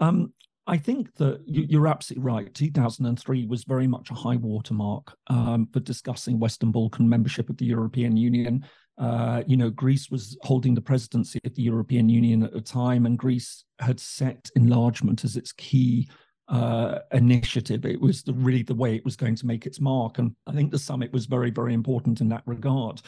Um, 0.00 0.34
I 0.66 0.76
think 0.76 1.12
that 1.16 1.40
you're 1.46 1.88
absolutely 1.88 2.30
right. 2.30 2.54
2003 2.54 3.46
was 3.46 3.64
very 3.64 3.86
much 3.86 4.10
a 4.10 4.14
high 4.14 4.36
watermark 4.36 5.16
um, 5.28 5.66
for 5.72 5.80
discussing 5.80 6.38
Western 6.38 6.70
Balkan 6.70 7.08
membership 7.08 7.48
of 7.48 7.56
the 7.56 7.64
European 7.64 8.16
Union. 8.16 8.64
Uh, 9.00 9.42
you 9.46 9.56
know, 9.56 9.70
Greece 9.70 10.10
was 10.10 10.36
holding 10.42 10.74
the 10.74 10.80
presidency 10.82 11.40
of 11.44 11.54
the 11.54 11.62
European 11.62 12.08
Union 12.10 12.42
at 12.42 12.52
the 12.52 12.60
time, 12.60 13.06
and 13.06 13.18
Greece 13.18 13.64
had 13.78 13.98
set 13.98 14.50
enlargement 14.56 15.24
as 15.24 15.36
its 15.36 15.52
key 15.52 16.06
uh, 16.48 16.98
initiative. 17.12 17.86
It 17.86 18.00
was 18.00 18.22
the, 18.22 18.34
really 18.34 18.62
the 18.62 18.74
way 18.74 18.94
it 18.94 19.04
was 19.04 19.16
going 19.16 19.36
to 19.36 19.46
make 19.46 19.64
its 19.64 19.80
mark. 19.80 20.18
And 20.18 20.36
I 20.46 20.52
think 20.52 20.70
the 20.70 20.78
summit 20.78 21.12
was 21.12 21.24
very, 21.24 21.50
very 21.50 21.72
important 21.72 22.20
in 22.20 22.28
that 22.28 22.42
regard. 22.44 23.00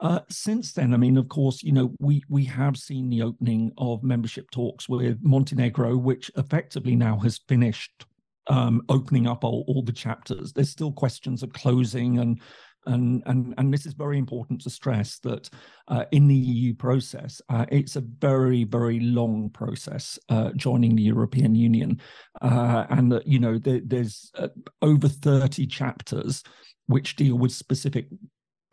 Uh, 0.00 0.20
since 0.30 0.72
then, 0.72 0.94
I 0.94 0.96
mean, 0.96 1.18
of 1.18 1.28
course, 1.28 1.62
you 1.62 1.72
know, 1.72 1.94
we 2.00 2.22
we 2.28 2.44
have 2.46 2.76
seen 2.76 3.10
the 3.10 3.22
opening 3.22 3.70
of 3.76 4.02
membership 4.02 4.50
talks 4.50 4.88
with 4.88 5.18
Montenegro, 5.22 5.96
which 5.96 6.30
effectively 6.36 6.96
now 6.96 7.18
has 7.18 7.38
finished 7.48 8.06
um, 8.48 8.82
opening 8.88 9.26
up 9.26 9.44
all, 9.44 9.64
all 9.68 9.82
the 9.82 9.92
chapters. 9.92 10.52
There's 10.52 10.70
still 10.70 10.92
questions 10.92 11.42
of 11.42 11.52
closing 11.52 12.18
and 12.18 12.40
and 12.86 13.22
and 13.26 13.54
and 13.58 13.72
this 13.72 13.86
is 13.86 13.94
very 13.94 14.18
important 14.18 14.60
to 14.62 14.70
stress 14.70 15.18
that 15.20 15.48
uh, 15.88 16.04
in 16.12 16.26
the 16.26 16.34
EU 16.34 16.74
process, 16.74 17.40
uh, 17.48 17.66
it's 17.70 17.96
a 17.96 18.00
very 18.00 18.64
very 18.64 19.00
long 19.00 19.50
process 19.50 20.18
uh, 20.28 20.50
joining 20.56 20.96
the 20.96 21.02
European 21.02 21.54
Union, 21.54 22.00
uh, 22.42 22.86
and 22.90 23.12
that 23.12 23.26
you 23.26 23.38
know 23.38 23.58
there, 23.58 23.80
there's 23.84 24.30
uh, 24.36 24.48
over 24.82 25.08
thirty 25.08 25.66
chapters 25.66 26.42
which 26.86 27.16
deal 27.16 27.36
with 27.36 27.52
specific 27.52 28.06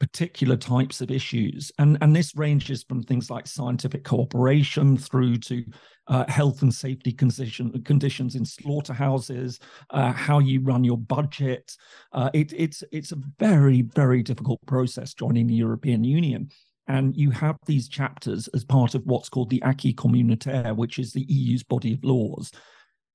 particular 0.02 0.58
types 0.58 1.00
of 1.00 1.12
issues. 1.12 1.72
And, 1.78 1.96
and 2.02 2.16
this 2.16 2.36
ranges 2.36 2.84
from 2.84 3.04
things 3.04 3.30
like 3.30 3.46
scientific 3.46 4.04
cooperation 4.04 4.98
through 4.98 5.38
to 5.38 5.64
uh, 6.08 6.26
health 6.28 6.62
and 6.62 6.74
safety 6.74 7.12
condition, 7.12 7.82
conditions 7.84 8.36
in 8.36 8.46
slaughterhouses, 8.46 9.60
uh, 9.92 10.12
how 10.12 10.40
you 10.40 10.62
run 10.62 10.84
your 10.84 10.98
budget. 10.98 11.76
Uh, 12.12 12.30
it, 12.34 12.54
it's, 12.56 12.84
it's 12.92 13.12
a 13.12 13.22
very, 13.40 13.82
very 13.82 14.24
difficult 14.24 14.60
process 14.66 15.14
joining 15.14 15.48
the 15.48 15.56
European 15.56 16.04
Union. 16.04 16.50
And 16.88 17.16
you 17.16 17.30
have 17.32 17.58
these 17.66 17.88
chapters 17.88 18.48
as 18.50 18.66
part 18.66 18.96
of 18.96 19.06
what's 19.06 19.30
called 19.30 19.50
the 19.50 19.62
acquis 19.62 19.94
communautaire, 19.94 20.76
which 20.76 21.00
is 21.00 21.14
the 21.14 21.26
EU's 21.30 21.64
body 21.64 21.94
of 21.94 22.04
laws 22.04 22.52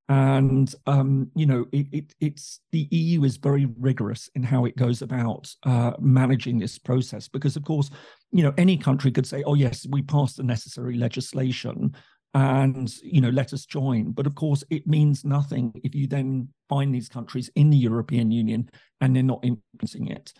and 0.09 0.73
um, 0.87 1.31
you 1.35 1.47
know 1.47 1.67
it, 1.73 1.87
it, 1.93 2.15
it's 2.21 2.61
the 2.71 2.87
EU 2.91 3.25
is 3.25 3.39
very 3.39 3.67
rigorous 3.79 4.31
in 4.35 4.43
how 4.43 4.65
it 4.65 4.77
goes 4.77 5.03
about 5.03 5.53
uh, 5.65 5.93
managing 5.99 6.59
this 6.59 6.79
process 6.79 7.27
because 7.29 7.57
of 7.57 7.65
course 7.65 7.91
you 8.31 8.43
know 8.43 8.55
any 8.57 8.77
country 8.77 9.11
could 9.11 9.27
say 9.27 9.43
oh 9.45 9.55
yes 9.55 9.87
we 9.91 10.03
passed 10.03 10.37
the 10.37 10.43
necessary 10.43 10.97
legislation 10.97 11.95
and 12.35 12.95
you 13.03 13.21
know 13.21 13.31
let 13.31 13.53
us 13.53 13.65
join 13.65 14.13
but 14.13 14.27
of 14.27 14.35
course 14.35 14.63
it 14.71 14.87
means 14.87 15.25
nothing 15.25 15.73
if 15.85 15.95
you 15.95 16.07
then 16.07 16.49
find 16.69 16.95
these 16.95 17.09
countries 17.09 17.51
in 17.55 17.71
the 17.71 17.77
European 17.77 18.31
Union 18.31 18.69
and 19.01 19.15
they're 19.15 19.23
not 19.23 19.45
implementing 19.45 20.09
it 20.09 20.33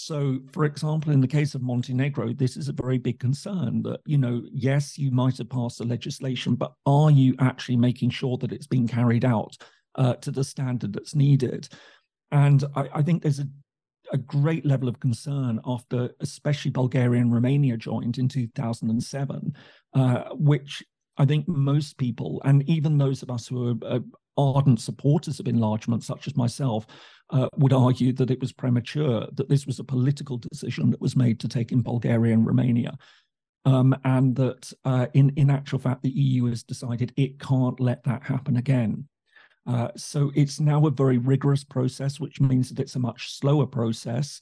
so, 0.00 0.38
for 0.52 0.64
example, 0.64 1.12
in 1.12 1.20
the 1.20 1.28
case 1.28 1.54
of 1.54 1.60
Montenegro, 1.60 2.32
this 2.32 2.56
is 2.56 2.68
a 2.68 2.72
very 2.72 2.96
big 2.96 3.18
concern 3.20 3.82
that, 3.82 4.00
you 4.06 4.16
know, 4.16 4.42
yes, 4.50 4.96
you 4.96 5.10
might 5.10 5.36
have 5.36 5.50
passed 5.50 5.76
the 5.76 5.84
legislation, 5.84 6.54
but 6.54 6.72
are 6.86 7.10
you 7.10 7.34
actually 7.38 7.76
making 7.76 8.08
sure 8.08 8.38
that 8.38 8.50
it's 8.50 8.66
being 8.66 8.88
carried 8.88 9.26
out 9.26 9.58
uh, 9.96 10.14
to 10.14 10.30
the 10.30 10.42
standard 10.42 10.94
that's 10.94 11.14
needed? 11.14 11.68
And 12.30 12.64
I, 12.74 12.88
I 12.94 13.02
think 13.02 13.22
there's 13.22 13.40
a, 13.40 13.48
a 14.10 14.16
great 14.16 14.64
level 14.64 14.88
of 14.88 15.00
concern 15.00 15.60
after, 15.66 16.10
especially 16.20 16.70
Bulgaria 16.70 17.20
and 17.20 17.32
Romania 17.32 17.76
joined 17.76 18.16
in 18.16 18.26
2007, 18.26 19.52
uh, 19.94 20.24
which 20.32 20.82
I 21.16 21.24
think 21.26 21.46
most 21.48 21.98
people, 21.98 22.40
and 22.44 22.68
even 22.68 22.98
those 22.98 23.22
of 23.22 23.30
us 23.30 23.46
who 23.46 23.70
are 23.70 23.86
uh, 23.86 24.00
ardent 24.36 24.80
supporters 24.80 25.40
of 25.40 25.48
enlargement, 25.48 26.02
such 26.02 26.26
as 26.26 26.36
myself, 26.36 26.86
uh, 27.30 27.48
would 27.56 27.72
argue 27.72 28.12
that 28.14 28.30
it 28.30 28.40
was 28.40 28.52
premature, 28.52 29.26
that 29.34 29.48
this 29.48 29.66
was 29.66 29.78
a 29.78 29.84
political 29.84 30.38
decision 30.38 30.90
that 30.90 31.00
was 31.00 31.16
made 31.16 31.38
to 31.40 31.48
take 31.48 31.72
in 31.72 31.82
Bulgaria 31.82 32.34
and 32.34 32.46
Romania. 32.46 32.96
Um, 33.66 33.94
and 34.04 34.34
that 34.36 34.72
uh, 34.84 35.06
in, 35.12 35.32
in 35.36 35.50
actual 35.50 35.78
fact, 35.78 36.02
the 36.02 36.10
EU 36.10 36.46
has 36.46 36.62
decided 36.62 37.12
it 37.16 37.38
can't 37.38 37.78
let 37.78 38.02
that 38.04 38.22
happen 38.22 38.56
again. 38.56 39.06
Uh, 39.66 39.88
so 39.96 40.32
it's 40.34 40.58
now 40.58 40.86
a 40.86 40.90
very 40.90 41.18
rigorous 41.18 41.62
process, 41.62 42.18
which 42.18 42.40
means 42.40 42.70
that 42.70 42.80
it's 42.80 42.96
a 42.96 43.00
much 43.00 43.34
slower 43.34 43.66
process. 43.66 44.40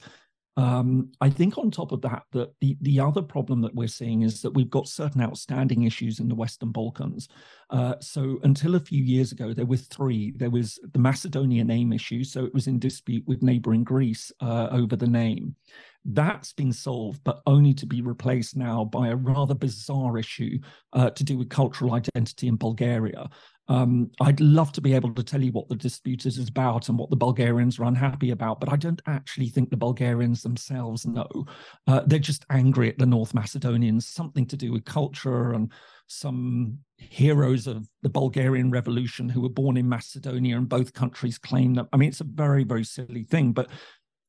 Um, 0.59 1.13
I 1.21 1.29
think 1.29 1.57
on 1.57 1.71
top 1.71 1.93
of 1.93 2.01
that, 2.01 2.23
that 2.33 2.49
the, 2.59 2.75
the 2.81 2.99
other 2.99 3.21
problem 3.21 3.61
that 3.61 3.73
we're 3.73 3.87
seeing 3.87 4.23
is 4.23 4.41
that 4.41 4.51
we've 4.51 4.69
got 4.69 4.89
certain 4.89 5.21
outstanding 5.21 5.83
issues 5.83 6.19
in 6.19 6.27
the 6.27 6.35
Western 6.35 6.73
Balkans. 6.73 7.29
Uh, 7.69 7.95
so 8.01 8.39
until 8.43 8.75
a 8.75 8.79
few 8.81 9.01
years 9.01 9.31
ago, 9.31 9.53
there 9.53 9.65
were 9.65 9.77
three. 9.77 10.33
There 10.35 10.49
was 10.49 10.77
the 10.91 10.99
Macedonia 10.99 11.63
name 11.63 11.93
issue, 11.93 12.25
so 12.25 12.43
it 12.43 12.53
was 12.53 12.67
in 12.67 12.77
dispute 12.77 13.23
with 13.25 13.41
neighboring 13.41 13.85
Greece 13.85 14.33
uh, 14.41 14.67
over 14.71 14.97
the 14.97 15.07
name. 15.07 15.55
That's 16.03 16.51
been 16.51 16.73
solved, 16.73 17.21
but 17.23 17.41
only 17.45 17.73
to 17.75 17.85
be 17.85 18.01
replaced 18.01 18.57
now 18.57 18.83
by 18.83 19.09
a 19.09 19.15
rather 19.15 19.55
bizarre 19.55 20.17
issue 20.17 20.59
uh, 20.91 21.11
to 21.11 21.23
do 21.23 21.37
with 21.37 21.49
cultural 21.49 21.93
identity 21.93 22.49
in 22.49 22.57
Bulgaria. 22.57 23.29
Um, 23.69 24.09
I'd 24.19 24.39
love 24.39 24.71
to 24.73 24.81
be 24.81 24.93
able 24.95 25.13
to 25.13 25.23
tell 25.23 25.41
you 25.41 25.51
what 25.51 25.69
the 25.69 25.75
dispute 25.75 26.25
is 26.25 26.39
about 26.39 26.89
and 26.89 26.97
what 26.97 27.11
the 27.11 27.15
Bulgarians 27.15 27.77
are 27.79 27.83
unhappy 27.83 28.31
about, 28.31 28.59
but 28.59 28.73
I 28.73 28.75
don't 28.75 29.01
actually 29.05 29.49
think 29.49 29.69
the 29.69 29.77
Bulgarians 29.77 30.41
themselves 30.41 31.05
know. 31.05 31.45
Uh, 31.87 32.01
they're 32.07 32.17
just 32.17 32.45
angry 32.49 32.89
at 32.89 32.97
the 32.97 33.05
North 33.05 33.35
Macedonians, 33.35 34.07
something 34.07 34.47
to 34.47 34.57
do 34.57 34.71
with 34.71 34.85
culture 34.85 35.53
and 35.53 35.71
some 36.07 36.79
heroes 36.97 37.67
of 37.67 37.87
the 38.01 38.09
Bulgarian 38.09 38.71
Revolution 38.71 39.29
who 39.29 39.41
were 39.41 39.49
born 39.49 39.77
in 39.77 39.87
Macedonia, 39.87 40.57
and 40.57 40.67
both 40.67 40.93
countries 40.93 41.37
claim 41.37 41.75
that. 41.75 41.87
I 41.93 41.97
mean, 41.97 42.09
it's 42.09 42.21
a 42.21 42.25
very, 42.25 42.63
very 42.63 42.83
silly 42.83 43.23
thing, 43.23 43.51
but 43.51 43.69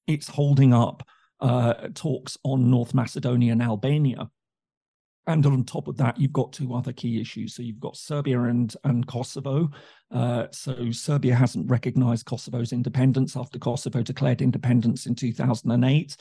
it's 0.07 0.29
holding 0.29 0.75
up 0.75 1.03
uh, 1.41 1.89
talks 1.95 2.37
on 2.45 2.71
North 2.71 2.93
Macedonia 2.93 3.53
and 3.53 3.63
Albania 3.63 4.29
and 5.27 5.45
on 5.47 5.65
top 5.65 5.87
of 5.87 5.97
that, 5.99 6.19
you've 6.19 6.33
got 6.33 6.53
two 6.53 6.75
other 6.75 6.93
key 6.93 7.21
issues. 7.21 7.55
So 7.55 7.63
you've 7.63 7.81
got 7.81 7.97
Serbia 7.97 8.43
and, 8.45 8.75
and 8.85 9.07
Kosovo. 9.07 9.71
Uh, 10.11 10.47
so 10.51 10.91
Serbia 10.91 11.35
hasn't 11.35 11.71
recognized 11.71 12.27
Kosovo's 12.27 12.73
independence 12.73 13.37
after 13.37 13.59
Kosovo 13.59 14.03
declared 14.03 14.43
independence 14.43 15.07
in 15.07 15.15
2008. 15.15 16.17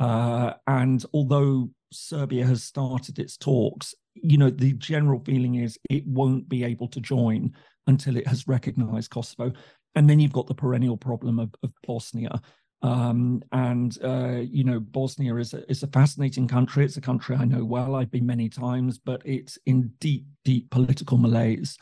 Uh, 0.00 0.52
and 0.66 1.04
although 1.12 1.68
Serbia 1.92 2.46
has 2.46 2.62
started 2.62 3.18
its 3.18 3.36
talks, 3.36 3.94
you 4.14 4.38
know, 4.38 4.50
the 4.50 4.72
general 4.74 5.20
feeling 5.20 5.56
is 5.56 5.78
it 5.90 6.06
won't 6.06 6.48
be 6.48 6.64
able 6.64 6.88
to 6.88 7.00
join 7.00 7.52
until 7.86 8.16
it 8.16 8.26
has 8.26 8.46
recognized 8.46 9.10
Kosovo. 9.10 9.52
And 9.94 10.08
then 10.08 10.20
you've 10.20 10.32
got 10.32 10.46
the 10.46 10.54
perennial 10.54 10.96
problem 10.96 11.38
of, 11.38 11.54
of 11.62 11.72
Bosnia. 11.86 12.40
Um, 12.82 13.42
and 13.52 13.96
uh, 14.04 14.40
you 14.40 14.64
know, 14.64 14.80
Bosnia 14.80 15.34
is 15.36 15.54
a, 15.54 15.68
is 15.70 15.82
a 15.82 15.88
fascinating 15.88 16.46
country. 16.46 16.84
It's 16.84 16.96
a 16.96 17.00
country 17.00 17.36
I 17.36 17.44
know 17.44 17.64
well. 17.64 17.96
I've 17.96 18.10
been 18.10 18.26
many 18.26 18.48
times, 18.48 18.98
but 18.98 19.20
it's 19.24 19.58
in 19.66 19.90
deep, 20.00 20.26
deep 20.44 20.70
political 20.70 21.18
malaise. 21.18 21.76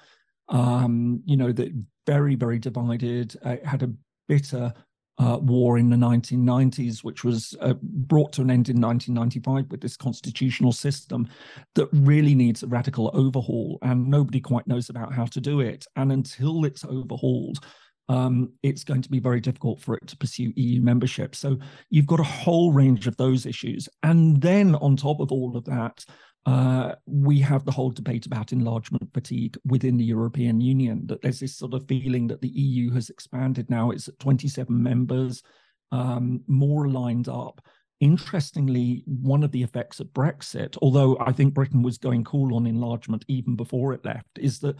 Um, 0.49 1.23
you 1.27 1.37
know, 1.37 1.53
that 1.53 1.73
very, 2.07 2.35
very 2.35 2.59
divided. 2.59 3.37
Uh, 3.45 3.51
it 3.51 3.67
had 3.67 3.83
a 3.83 3.93
bitter 4.29 4.73
uh, 5.19 5.39
war 5.41 5.79
in 5.79 5.89
the 5.91 5.97
1990s, 5.97 7.03
which 7.03 7.25
was 7.25 7.57
uh, 7.61 7.75
brought 7.83 8.33
to 8.35 8.43
an 8.43 8.51
end 8.51 8.69
in 8.69 8.81
1995 8.81 9.71
with 9.71 9.81
this 9.81 9.97
constitutional 9.97 10.73
system 10.73 11.27
that 11.75 11.89
really 11.93 12.35
needs 12.35 12.63
a 12.63 12.67
radical 12.67 13.11
overhaul, 13.15 13.79
and 13.83 14.07
nobody 14.07 14.41
quite 14.41 14.67
knows 14.67 14.89
about 14.91 15.13
how 15.13 15.25
to 15.25 15.41
do 15.41 15.61
it. 15.61 15.87
And 15.97 16.13
until 16.13 16.65
it's 16.65 16.85
overhauled, 16.85 17.65
um, 18.09 18.53
it's 18.63 18.85
going 18.85 19.03
to 19.03 19.11
be 19.11 19.19
very 19.19 19.41
difficult 19.41 19.81
for 19.81 19.97
it 19.97 20.07
to 20.07 20.17
pursue 20.17 20.53
EU 20.57 20.81
membership. 20.81 21.35
So 21.35 21.59
you've 21.91 22.07
got 22.07 22.21
a 22.21 22.25
whole 22.25 22.73
range 22.73 23.07
of 23.07 23.17
those 23.17 23.47
issues. 23.47 23.89
And 24.03 24.41
then 24.41 24.75
on 24.77 24.97
top 24.97 25.21
of 25.21 25.33
all 25.33 25.57
of 25.57 25.65
that, 25.65 26.05
uh, 26.47 26.95
we 27.07 27.41
have 27.41 27.65
the 27.65 27.73
whole 27.73 27.91
debate 27.91 28.25
about 28.25 28.53
enlargement 28.53 29.13
fatigue 29.13 29.59
within 29.65 29.97
the 29.97 30.05
European 30.05 30.61
Union, 30.61 31.03
that 31.07 31.21
there's 31.21 31.41
this 31.41 31.57
sort 31.57 31.75
of 31.75 31.89
feeling 31.89 32.29
that 32.29 32.41
the 32.41 32.49
EU 32.49 32.93
has 32.93 33.11
expanded 33.11 33.69
now, 33.69 33.91
it's 33.91 34.07
at 34.07 34.19
27 34.21 34.81
members, 34.81 35.43
um, 35.91 36.41
more 36.47 36.89
lined 36.89 37.29
up. 37.29 37.61
Interestingly, 37.99 39.03
one 39.07 39.43
of 39.43 39.51
the 39.51 39.63
effects 39.63 39.99
of 39.99 40.09
Brexit, 40.09 40.77
although 40.83 41.19
I 41.19 41.33
think 41.33 41.55
Britain 41.55 41.83
was 41.83 41.99
going 41.99 42.23
cool 42.23 42.55
on 42.55 42.67
enlargement 42.67 43.25
even 43.27 43.57
before 43.57 43.93
it 43.93 44.05
left, 44.05 44.39
is 44.39 44.61
that 44.61 44.77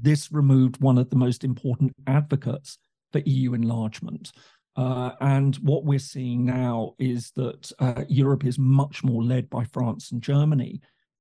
this 0.00 0.32
removed 0.32 0.80
one 0.80 0.98
of 0.98 1.10
the 1.10 1.16
most 1.16 1.44
important 1.44 1.92
advocates 2.06 2.78
for 3.12 3.20
EU 3.20 3.54
enlargement. 3.54 4.32
Uh, 4.76 5.10
and 5.20 5.56
what 5.56 5.84
we're 5.84 5.98
seeing 5.98 6.44
now 6.44 6.94
is 6.98 7.32
that 7.32 7.72
uh, 7.80 8.04
Europe 8.08 8.44
is 8.44 8.58
much 8.58 9.02
more 9.02 9.24
led 9.24 9.50
by 9.50 9.64
France 9.64 10.12
and 10.12 10.22
Germany. 10.22 10.80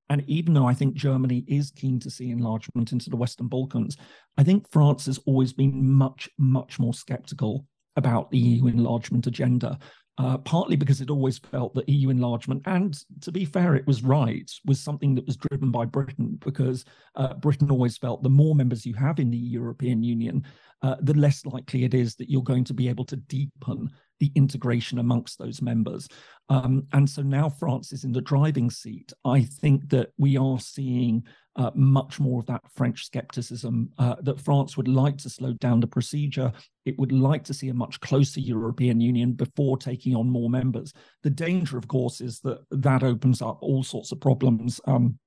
And 0.09 0.23
even 0.27 0.53
though 0.53 0.67
I 0.67 0.73
think 0.73 0.93
Germany 0.93 1.43
is 1.47 1.71
keen 1.71 1.99
to 2.01 2.09
see 2.09 2.29
enlargement 2.29 2.91
into 2.91 3.09
the 3.09 3.17
Western 3.17 3.47
Balkans, 3.47 3.97
I 4.37 4.43
think 4.43 4.69
France 4.71 5.07
has 5.07 5.17
always 5.25 5.53
been 5.53 5.91
much, 5.91 6.29
much 6.37 6.79
more 6.79 6.93
skeptical 6.93 7.65
about 7.95 8.29
the 8.29 8.37
EU 8.37 8.67
enlargement 8.67 9.27
agenda. 9.27 9.79
Uh, 10.17 10.37
partly 10.39 10.75
because 10.75 10.99
it 10.99 11.11
always 11.11 11.37
felt 11.37 11.73
that 11.75 11.87
EU 11.87 12.09
enlargement, 12.09 12.61
and 12.65 13.03
to 13.21 13.31
be 13.31 13.45
fair, 13.45 13.75
it 13.75 13.85
was 13.85 14.03
right, 14.03 14.51
was 14.65 14.79
something 14.79 15.13
that 15.15 15.25
was 15.27 15.37
driven 15.37 15.69
by 15.69 15.85
Britain 15.85 16.39
because 16.43 16.85
uh, 17.15 17.33
Britain 17.35 17.69
always 17.69 17.97
felt 17.97 18.23
the 18.23 18.29
more 18.29 18.55
members 18.55 18.85
you 18.85 18.95
have 18.95 19.19
in 19.19 19.29
the 19.29 19.37
European 19.37 20.01
Union, 20.01 20.43
uh, 20.81 20.95
the 21.01 21.13
less 21.13 21.45
likely 21.45 21.83
it 21.83 21.93
is 21.93 22.15
that 22.15 22.29
you're 22.29 22.41
going 22.41 22.63
to 22.63 22.73
be 22.73 22.89
able 22.89 23.05
to 23.05 23.15
deepen 23.15 23.89
the 24.19 24.31
integration 24.35 24.97
amongst 24.99 25.37
those 25.37 25.61
members. 25.61 26.07
Um, 26.49 26.83
and 26.93 27.07
so 27.07 27.21
now 27.21 27.49
France 27.49 27.91
is 27.91 28.03
in 28.03 28.11
the 28.11 28.21
driving 28.21 28.71
seat. 28.71 29.13
I 29.25 29.41
think 29.43 29.89
that 29.89 30.09
we 30.17 30.37
are 30.37 30.59
seeing 30.59 31.23
uh, 31.57 31.71
much 31.73 32.19
more 32.19 32.39
of 32.39 32.45
that 32.45 32.61
French 32.75 33.05
skepticism 33.05 33.89
uh, 33.97 34.15
that 34.21 34.39
France 34.39 34.77
would 34.77 34.87
like 34.87 35.17
to 35.17 35.29
slow 35.29 35.53
down 35.53 35.79
the 35.79 35.87
procedure. 35.87 36.51
It 36.85 36.97
would 36.99 37.11
like 37.11 37.43
to 37.45 37.53
see 37.53 37.69
a 37.69 37.73
much 37.73 37.99
closer 37.99 38.39
European 38.39 39.01
Union 39.01 39.33
before 39.33 39.77
taking 39.77 40.15
on 40.15 40.29
more 40.29 40.49
members. 40.49 40.93
The 41.23 41.31
danger, 41.31 41.77
of 41.77 41.87
course, 41.87 42.21
is 42.21 42.39
that 42.41 42.59
that 42.71 43.03
opens 43.03 43.41
up 43.41 43.57
all 43.61 43.83
sorts 43.83 44.11
of 44.11 44.21
problems. 44.21 44.79
Um, 44.85 45.17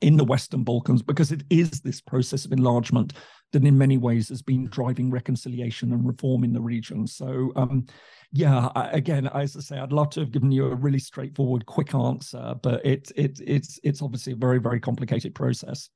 in 0.00 0.16
the 0.16 0.24
Western 0.24 0.64
Balkans, 0.64 1.02
because 1.02 1.32
it 1.32 1.42
is 1.50 1.80
this 1.80 2.00
process 2.00 2.44
of 2.44 2.52
enlargement 2.52 3.12
that, 3.52 3.64
in 3.64 3.78
many 3.78 3.98
ways, 3.98 4.28
has 4.28 4.42
been 4.42 4.68
driving 4.68 5.10
reconciliation 5.10 5.92
and 5.92 6.06
reform 6.06 6.44
in 6.44 6.52
the 6.52 6.60
region. 6.60 7.06
So, 7.06 7.52
um, 7.56 7.86
yeah, 8.32 8.68
again, 8.74 9.26
as 9.28 9.56
I 9.56 9.60
say, 9.60 9.78
I'd 9.78 9.92
love 9.92 10.10
to 10.10 10.20
have 10.20 10.32
given 10.32 10.52
you 10.52 10.66
a 10.66 10.74
really 10.74 10.98
straightforward, 10.98 11.64
quick 11.64 11.94
answer, 11.94 12.54
but 12.62 12.84
it, 12.84 13.10
it, 13.16 13.40
it's, 13.44 13.80
it's 13.82 14.02
obviously 14.02 14.34
a 14.34 14.36
very, 14.36 14.58
very 14.58 14.80
complicated 14.80 15.34
process. 15.34 15.88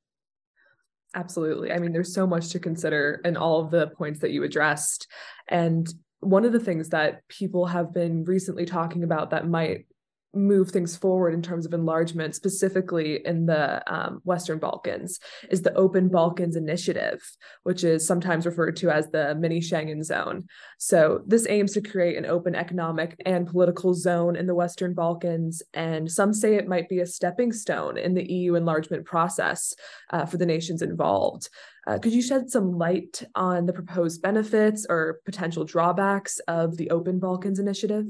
Absolutely. 1.15 1.73
I 1.73 1.79
mean, 1.79 1.93
there's 1.93 2.15
so 2.15 2.27
much 2.27 2.49
to 2.51 2.59
consider 2.59 3.21
in 3.25 3.37
all 3.37 3.61
of 3.61 3.71
the 3.71 3.89
points 3.89 4.21
that 4.21 4.31
you 4.31 4.45
addressed. 4.45 5.07
And 5.49 5.87
one 6.21 6.47
of 6.47 6.53
the 6.53 6.61
things 6.61 6.89
that 6.89 7.21
people 7.29 7.67
have 7.67 7.93
been 7.93 8.25
recently 8.25 8.65
talking 8.65 9.05
about 9.05 9.31
that 9.31 9.47
might 9.47 9.87
move 10.35 10.71
things 10.71 10.97
forward 10.97 11.35
in 11.35 11.43
terms 11.43 11.67
of 11.67 11.75
enlargement, 11.75 12.35
specifically 12.35 13.21
in 13.25 13.47
the 13.47 13.83
um, 13.93 14.21
Western 14.25 14.59
Balkans, 14.59 15.19
is 15.51 15.63
the 15.63 15.75
Open 15.75 16.09
Balkans 16.09 16.57
Initiative, 16.57 17.21
which 17.63 17.85
is 17.85 18.07
sometimes 18.07 18.47
referred 18.47 18.77
to 18.77 18.91
as 18.91 19.11
the 19.11 19.35
mini 19.35 19.61
Schengen 19.61 20.03
zone. 20.03 20.45
So, 20.79 21.23
this 21.27 21.47
aims 21.49 21.73
to 21.73 21.83
create 21.83 22.17
an 22.17 22.27
open 22.27 22.55
economic 22.55 23.21
and 23.27 23.47
political 23.47 23.95
zone 23.95 24.37
in 24.37 24.47
the 24.47 24.55
Western 24.55 24.95
Balkans. 24.95 25.63
And 25.75 26.11
some 26.11 26.33
say 26.33 26.55
it 26.55 26.69
might 26.69 26.89
be 26.89 27.01
a 27.01 27.07
stepping 27.07 27.53
stone 27.53 27.99
in 27.99 28.15
the 28.15 28.31
EU 28.31 28.55
enlargement 28.55 29.05
process 29.05 29.75
uh, 30.11 30.27
for 30.27 30.39
the 30.39 30.47
nations 30.47 30.83
involved. 30.83 31.49
Uh, 31.87 31.99
could 31.99 32.13
you 32.13 32.23
shed 32.23 32.49
some 32.49 32.79
light 32.79 33.25
on 33.35 33.67
the 33.67 33.73
proposed 33.73 34.23
benefits 34.23 34.87
or 34.89 35.21
potential 35.25 35.65
drawbacks 35.65 36.39
of 36.47 36.77
the 36.77 36.91
Open 36.91 37.19
Balkans 37.19 37.59
Initiative? 37.59 38.07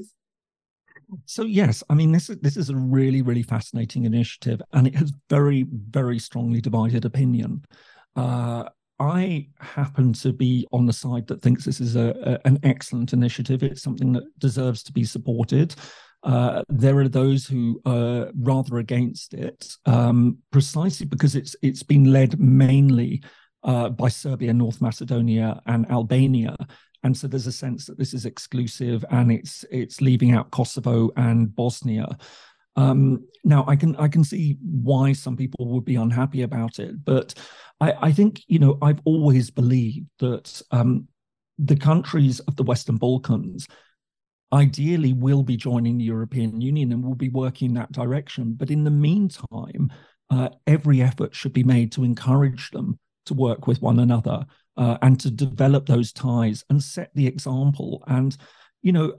So 1.26 1.45
yes, 1.45 1.83
I 1.90 1.95
mean 1.95 2.12
this 2.12 2.31
is 2.31 2.38
this 2.38 2.57
is 2.57 2.71
a 2.71 2.76
really 2.76 3.23
really 3.23 3.42
fascinating 3.42 4.04
initiative, 4.04 4.61
and 4.73 4.87
it 4.87 4.95
has 4.97 5.12
very 5.28 5.66
very 5.90 6.19
strongly 6.19 6.61
divided 6.61 7.04
opinion. 7.04 7.64
Uh, 8.16 8.64
I 8.99 9.49
happen 9.59 10.12
to 10.14 10.33
be 10.33 10.66
on 10.73 10.87
the 10.87 10.92
side 10.92 11.26
that 11.26 11.42
thinks 11.42 11.64
this 11.64 11.81
is 11.81 11.97
a, 11.97 12.14
a 12.45 12.47
an 12.47 12.59
excellent 12.62 13.12
initiative. 13.12 13.62
It's 13.62 13.83
something 13.83 14.12
that 14.12 14.25
deserves 14.38 14.83
to 14.85 14.92
be 14.92 15.04
supported. 15.04 15.75
Uh, 16.23 16.62
there 16.69 16.99
are 16.99 17.09
those 17.09 17.47
who 17.47 17.81
are 17.85 18.31
rather 18.37 18.78
against 18.78 19.35
it, 19.35 19.75
um, 19.87 20.38
precisely 20.50 21.07
because 21.07 21.35
it's 21.35 21.57
it's 21.62 21.83
been 21.83 22.12
led 22.12 22.38
mainly 22.38 23.23
uh, 23.64 23.88
by 23.88 24.09
Serbia, 24.09 24.52
North 24.52 24.81
Macedonia, 24.81 25.61
and 25.66 25.90
Albania, 25.90 26.57
and 27.03 27.17
so 27.17 27.27
there's 27.27 27.47
a 27.47 27.53
sense 27.53 27.87
that 27.87 27.99
this 27.99 28.15
is 28.15 28.27
exclusive 28.27 29.05
and 29.11 29.33
it's 29.33 29.65
it's 29.71 30.01
leaving 30.01 30.33
out 30.33 30.51
Kosovo 30.51 31.11
and 31.17 31.55
Bosnia. 31.55 32.17
Um, 32.77 33.27
now 33.45 33.65
I 33.67 33.77
can 33.77 33.97
I 33.97 34.09
can 34.09 34.25
see 34.25 34.57
why 34.62 35.12
some 35.12 35.37
people 35.37 35.67
would 35.69 35.85
be 35.85 35.97
unhappy 35.97 36.43
about 36.43 36.79
it, 36.79 37.05
but 37.05 37.35
I, 37.81 37.95
I 38.01 38.12
think 38.12 38.43
you 38.47 38.59
know 38.59 38.79
I've 38.81 39.01
always 39.05 39.51
believed 39.51 40.07
that 40.21 40.62
um, 40.71 41.09
the 41.59 41.77
countries 41.77 42.41
of 42.41 42.57
the 42.57 42.62
Western 42.62 42.97
Balkans 42.97 43.67
ideally 44.53 45.12
will 45.12 45.43
be 45.43 45.57
joining 45.57 45.99
the 45.99 46.05
European 46.05 46.61
Union 46.61 46.93
and 46.93 47.03
will 47.03 47.15
be 47.15 47.31
working 47.31 47.71
in 47.71 47.75
that 47.75 47.93
direction. 47.93 48.53
But 48.55 48.71
in 48.71 48.85
the 48.85 48.91
meantime, 48.91 49.91
uh, 50.31 50.51
every 50.67 51.03
effort 51.03 51.35
should 51.35 51.53
be 51.53 51.65
made 51.65 51.93
to 51.93 52.05
encourage 52.05 52.71
them 52.71 52.99
to 53.27 53.35
work 53.35 53.67
with 53.67 53.81
one 53.81 53.99
another 53.99 54.45
uh, 54.77 54.99
and 55.03 55.19
to 55.21 55.31
develop 55.31 55.87
those 55.87 56.13
ties 56.13 56.65
and 56.71 56.83
set 56.83 57.11
the 57.15 57.27
example. 57.27 58.03
And, 58.07 58.37
you 58.83 58.93
know, 58.93 59.15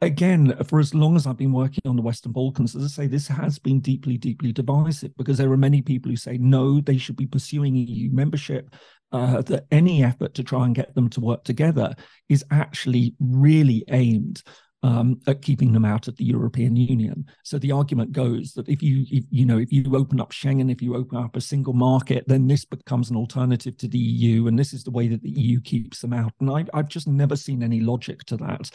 again, 0.00 0.56
for 0.64 0.78
as 0.78 0.94
long 0.94 1.16
as 1.16 1.26
I've 1.26 1.36
been 1.36 1.52
working 1.52 1.82
on 1.86 1.96
the 1.96 2.02
Western 2.02 2.32
Balkans, 2.32 2.76
as 2.76 2.84
I 2.84 2.88
say, 2.88 3.06
this 3.06 3.28
has 3.28 3.58
been 3.58 3.80
deeply, 3.80 4.16
deeply 4.16 4.52
divisive 4.52 5.16
because 5.16 5.38
there 5.38 5.52
are 5.52 5.56
many 5.56 5.82
people 5.82 6.10
who 6.10 6.16
say, 6.16 6.38
no, 6.38 6.80
they 6.80 6.98
should 6.98 7.16
be 7.16 7.26
pursuing 7.26 7.74
EU 7.74 8.10
membership. 8.12 8.74
Uh, 9.10 9.40
that 9.40 9.64
any 9.70 10.04
effort 10.04 10.34
to 10.34 10.44
try 10.44 10.66
and 10.66 10.74
get 10.74 10.94
them 10.94 11.08
to 11.08 11.18
work 11.18 11.42
together 11.42 11.94
is 12.28 12.44
actually 12.50 13.14
really 13.18 13.82
aimed 13.88 14.42
um, 14.82 15.20
at 15.26 15.42
keeping 15.42 15.72
them 15.72 15.84
out 15.84 16.06
of 16.08 16.16
the 16.16 16.24
European 16.24 16.76
Union. 16.76 17.26
So 17.42 17.58
the 17.58 17.72
argument 17.72 18.12
goes 18.12 18.52
that 18.52 18.68
if 18.68 18.82
you, 18.82 19.04
if, 19.10 19.24
you 19.30 19.44
know, 19.44 19.58
if 19.58 19.72
you 19.72 19.96
open 19.96 20.20
up 20.20 20.32
Schengen, 20.32 20.70
if 20.70 20.80
you 20.80 20.94
open 20.94 21.18
up 21.18 21.34
a 21.34 21.40
single 21.40 21.72
market, 21.72 22.24
then 22.28 22.46
this 22.46 22.64
becomes 22.64 23.10
an 23.10 23.16
alternative 23.16 23.76
to 23.78 23.88
the 23.88 23.98
EU, 23.98 24.46
and 24.46 24.58
this 24.58 24.72
is 24.72 24.84
the 24.84 24.90
way 24.90 25.08
that 25.08 25.22
the 25.22 25.30
EU 25.30 25.60
keeps 25.60 26.00
them 26.00 26.12
out. 26.12 26.32
And 26.40 26.50
I, 26.50 26.64
I've 26.72 26.88
just 26.88 27.08
never 27.08 27.36
seen 27.36 27.62
any 27.62 27.80
logic 27.80 28.24
to 28.26 28.36
that. 28.36 28.70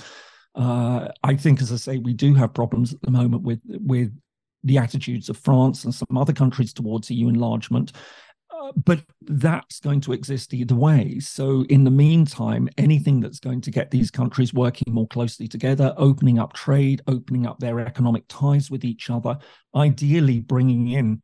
Uh, 0.56 1.08
I 1.24 1.36
think, 1.36 1.62
as 1.62 1.72
I 1.72 1.78
say, 1.78 1.98
we 1.98 2.14
do 2.14 2.34
have 2.36 2.54
problems 2.54 2.94
at 2.94 3.02
the 3.02 3.12
moment 3.12 3.44
with 3.44 3.62
with 3.66 4.12
the 4.64 4.78
attitudes 4.78 5.30
of 5.30 5.38
France 5.38 5.84
and 5.84 5.94
some 5.94 6.18
other 6.18 6.32
countries 6.32 6.74
towards 6.74 7.12
EU 7.12 7.28
enlargement 7.28 7.92
but 8.86 9.02
that's 9.22 9.80
going 9.80 10.02
to 10.02 10.14
exist 10.14 10.54
either 10.54 10.76
way. 10.76 11.20
So, 11.20 11.66
in 11.70 11.84
the 11.84 11.92
meantime, 11.92 12.70
anything 12.78 13.20
that's 13.20 13.40
going 13.40 13.62
to 13.62 13.72
get 13.72 13.92
these 13.92 14.12
countries 14.12 14.54
working 14.54 14.94
more 14.94 15.08
closely 15.08 15.48
together, 15.48 15.94
opening 15.98 16.40
up 16.40 16.54
trade, 16.54 17.02
opening 17.08 17.46
up 17.46 17.60
their 17.60 17.80
economic 17.80 18.24
ties 18.28 18.70
with 18.72 18.86
each 18.86 19.10
other, 19.10 19.38
ideally 19.76 20.40
bringing 20.40 20.90
in 20.90 21.22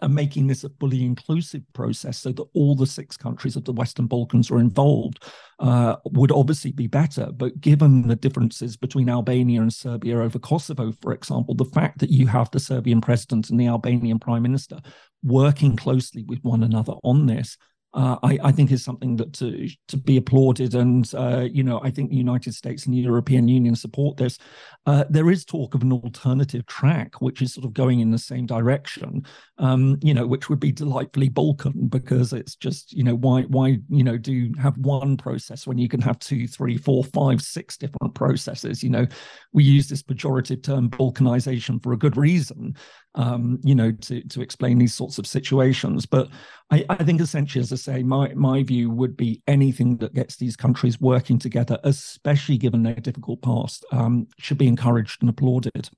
and 0.00 0.14
making 0.14 0.46
this 0.46 0.64
a 0.64 0.70
fully 0.80 1.04
inclusive 1.04 1.62
process 1.74 2.18
so 2.18 2.32
that 2.32 2.46
all 2.54 2.74
the 2.74 2.86
six 2.86 3.16
countries 3.16 3.56
of 3.56 3.64
the 3.64 3.72
Western 3.72 4.06
Balkans 4.06 4.50
are 4.50 4.58
involved 4.58 5.24
uh, 5.58 5.96
would 6.06 6.32
obviously 6.32 6.72
be 6.72 6.86
better. 6.86 7.30
But 7.32 7.60
given 7.60 8.08
the 8.08 8.16
differences 8.16 8.76
between 8.76 9.10
Albania 9.10 9.60
and 9.60 9.72
Serbia 9.72 10.18
over 10.18 10.38
Kosovo, 10.38 10.92
for 11.02 11.12
example, 11.12 11.54
the 11.54 11.66
fact 11.66 11.98
that 11.98 12.10
you 12.10 12.26
have 12.26 12.50
the 12.50 12.60
Serbian 12.60 13.00
president 13.00 13.50
and 13.50 13.60
the 13.60 13.66
Albanian 13.66 14.18
prime 14.18 14.42
minister 14.42 14.78
working 15.22 15.76
closely 15.76 16.24
with 16.24 16.42
one 16.42 16.62
another 16.62 16.94
on 17.04 17.26
this 17.26 17.56
uh, 17.94 18.16
I, 18.22 18.38
I, 18.44 18.52
think 18.52 18.72
is 18.72 18.82
something 18.82 19.16
that 19.16 19.34
to, 19.34 19.68
to 19.88 19.96
be 19.98 20.16
applauded. 20.16 20.74
And, 20.74 21.10
uh, 21.14 21.46
you 21.50 21.62
know, 21.62 21.78
I 21.82 21.90
think 21.90 22.08
the 22.08 22.16
United 22.16 22.54
States 22.54 22.86
and 22.86 22.94
the 22.94 23.00
European 23.00 23.48
Union 23.48 23.76
support 23.76 24.16
this. 24.16 24.38
Uh, 24.86 25.04
there 25.10 25.30
is 25.30 25.44
talk 25.44 25.74
of 25.74 25.82
an 25.82 25.92
alternative 25.92 26.64
track, 26.66 27.20
which 27.20 27.42
is 27.42 27.52
sort 27.52 27.66
of 27.66 27.74
going 27.74 28.00
in 28.00 28.10
the 28.10 28.18
same 28.18 28.46
direction, 28.46 29.26
um, 29.58 29.98
you 30.02 30.14
know, 30.14 30.26
which 30.26 30.48
would 30.48 30.58
be 30.58 30.72
delightfully 30.72 31.28
Balkan 31.28 31.88
because 31.88 32.32
it's 32.32 32.56
just, 32.56 32.94
you 32.94 33.04
know, 33.04 33.14
why, 33.14 33.42
why, 33.42 33.78
you 33.90 34.04
know, 34.04 34.16
do 34.16 34.50
have 34.58 34.78
one 34.78 35.18
process 35.18 35.66
when 35.66 35.76
you 35.76 35.88
can 35.88 36.00
have 36.00 36.18
two, 36.18 36.48
three, 36.48 36.78
four, 36.78 37.04
five, 37.04 37.42
six 37.42 37.76
different 37.76 38.14
processes? 38.14 38.82
You 38.82 38.90
know, 38.90 39.06
we 39.52 39.64
use 39.64 39.88
this 39.88 40.02
pejorative 40.02 40.62
term 40.62 40.88
balkanization 40.88 41.82
for 41.82 41.92
a 41.92 41.98
good 41.98 42.16
reason 42.16 42.74
um, 43.14 43.60
you 43.62 43.74
know, 43.74 43.92
to 43.92 44.22
to 44.28 44.40
explain 44.40 44.78
these 44.78 44.94
sorts 44.94 45.18
of 45.18 45.26
situations. 45.26 46.06
But 46.06 46.28
I, 46.70 46.84
I 46.88 47.04
think 47.04 47.20
essentially, 47.20 47.62
as 47.62 47.72
I 47.72 47.76
say, 47.76 48.02
my 48.02 48.32
my 48.34 48.62
view 48.62 48.90
would 48.90 49.16
be 49.16 49.42
anything 49.46 49.96
that 49.98 50.14
gets 50.14 50.36
these 50.36 50.56
countries 50.56 51.00
working 51.00 51.38
together, 51.38 51.78
especially 51.84 52.58
given 52.58 52.82
their 52.82 52.94
difficult 52.94 53.42
past, 53.42 53.84
um, 53.92 54.28
should 54.38 54.58
be 54.58 54.68
encouraged 54.68 55.22
and 55.22 55.30
applauded. 55.30 55.90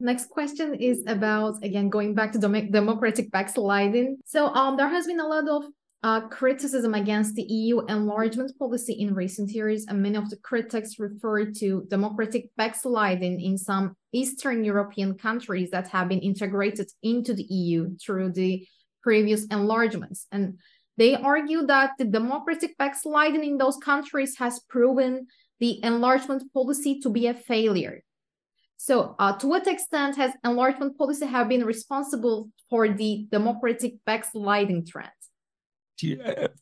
Next 0.00 0.30
question 0.30 0.74
is 0.74 1.04
about 1.06 1.62
again 1.64 1.88
going 1.88 2.14
back 2.14 2.32
to 2.32 2.38
democratic 2.38 3.30
backsliding. 3.30 4.18
So 4.24 4.48
um, 4.48 4.76
there 4.76 4.88
has 4.88 5.06
been 5.06 5.20
a 5.20 5.26
lot 5.26 5.48
of 5.48 5.64
uh, 6.04 6.20
criticism 6.28 6.92
against 6.92 7.34
the 7.34 7.42
EU 7.44 7.80
enlargement 7.86 8.52
policy 8.58 8.92
in 8.92 9.14
recent 9.14 9.50
years, 9.50 9.86
and 9.88 10.02
many 10.02 10.16
of 10.16 10.28
the 10.28 10.36
critics 10.36 10.98
refer 10.98 11.46
to 11.50 11.86
democratic 11.88 12.50
backsliding 12.58 13.40
in 13.40 13.56
some 13.56 13.96
Eastern 14.12 14.64
European 14.64 15.16
countries 15.16 15.70
that 15.70 15.88
have 15.88 16.10
been 16.10 16.20
integrated 16.20 16.90
into 17.02 17.32
the 17.32 17.44
EU 17.44 17.96
through 17.96 18.30
the 18.32 18.66
previous 19.02 19.46
enlargements. 19.46 20.26
And 20.30 20.58
they 20.98 21.14
argue 21.16 21.64
that 21.68 21.92
the 21.98 22.04
democratic 22.04 22.76
backsliding 22.76 23.42
in 23.42 23.56
those 23.56 23.78
countries 23.78 24.36
has 24.38 24.60
proven 24.68 25.26
the 25.58 25.82
enlargement 25.82 26.42
policy 26.52 27.00
to 27.00 27.08
be 27.08 27.28
a 27.28 27.34
failure. 27.34 28.02
So, 28.76 29.16
uh, 29.18 29.38
to 29.38 29.46
what 29.46 29.66
extent 29.66 30.16
has 30.16 30.32
enlargement 30.44 30.98
policy 30.98 31.24
have 31.24 31.48
been 31.48 31.64
responsible 31.64 32.50
for 32.68 32.90
the 32.90 33.26
democratic 33.30 33.94
backsliding 34.04 34.84
trend? 34.84 35.13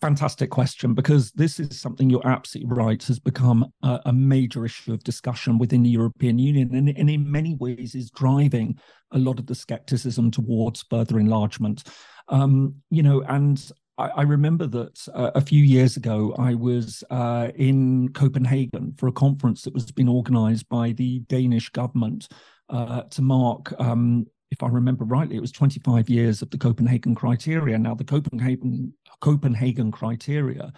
Fantastic 0.00 0.50
question 0.50 0.94
because 0.94 1.33
this 1.33 1.61
is 1.61 1.81
something 1.81 2.11
you're 2.11 2.26
absolutely 2.26 2.72
right 2.74 3.02
has 3.05 3.18
become 3.18 3.66
a, 3.83 4.00
a 4.07 4.12
major 4.12 4.64
issue 4.64 4.92
of 4.92 5.05
discussion 5.05 5.59
within 5.59 5.83
the 5.83 5.90
European 5.90 6.38
Union 6.38 6.74
and, 6.74 6.88
and, 6.88 7.11
in 7.11 7.31
many 7.31 7.55
ways 7.55 7.94
is 7.94 8.11
driving 8.11 8.78
a 9.12 9.18
lot 9.18 9.38
of 9.38 9.46
the 9.46 9.55
skepticism 9.55 10.31
towards 10.31 10.85
further 10.90 11.18
enlargement. 11.18 11.85
Um, 12.28 12.74
you 12.90 13.02
know, 13.02 13.22
and 13.22 13.70
I, 13.98 14.09
I 14.09 14.22
remember 14.22 14.66
that 14.66 15.09
uh, 15.14 15.31
a 15.35 15.40
few 15.40 15.62
years 15.62 15.96
ago 15.96 16.35
I 16.38 16.55
was 16.55 17.05
uh, 17.11 17.48
in 17.55 18.09
Copenhagen 18.12 18.94
for 18.96 19.09
a 19.09 19.12
conference 19.12 19.62
that 19.62 19.74
was 19.74 19.90
being 19.90 20.09
organised 20.09 20.68
by 20.68 20.92
the 20.92 21.20
Danish 21.20 21.68
government 21.70 22.28
uh, 22.70 23.02
to 23.02 23.22
mark 23.22 23.74
um, 23.78 24.26
if 24.52 24.62
I 24.62 24.68
remember 24.68 25.07
rightly, 25.07 25.37
it 25.37 25.40
was 25.40 25.50
25 25.50 26.11
years 26.11 26.42
of 26.42 26.50
the 26.50 26.59
Copenhagen 26.59 27.14
criteria. 27.14 27.78
Now, 27.78 27.94
the 27.94 28.05
Copenhagen 28.05 28.92
Copenhagen 29.22 29.90
criteria 29.90 30.72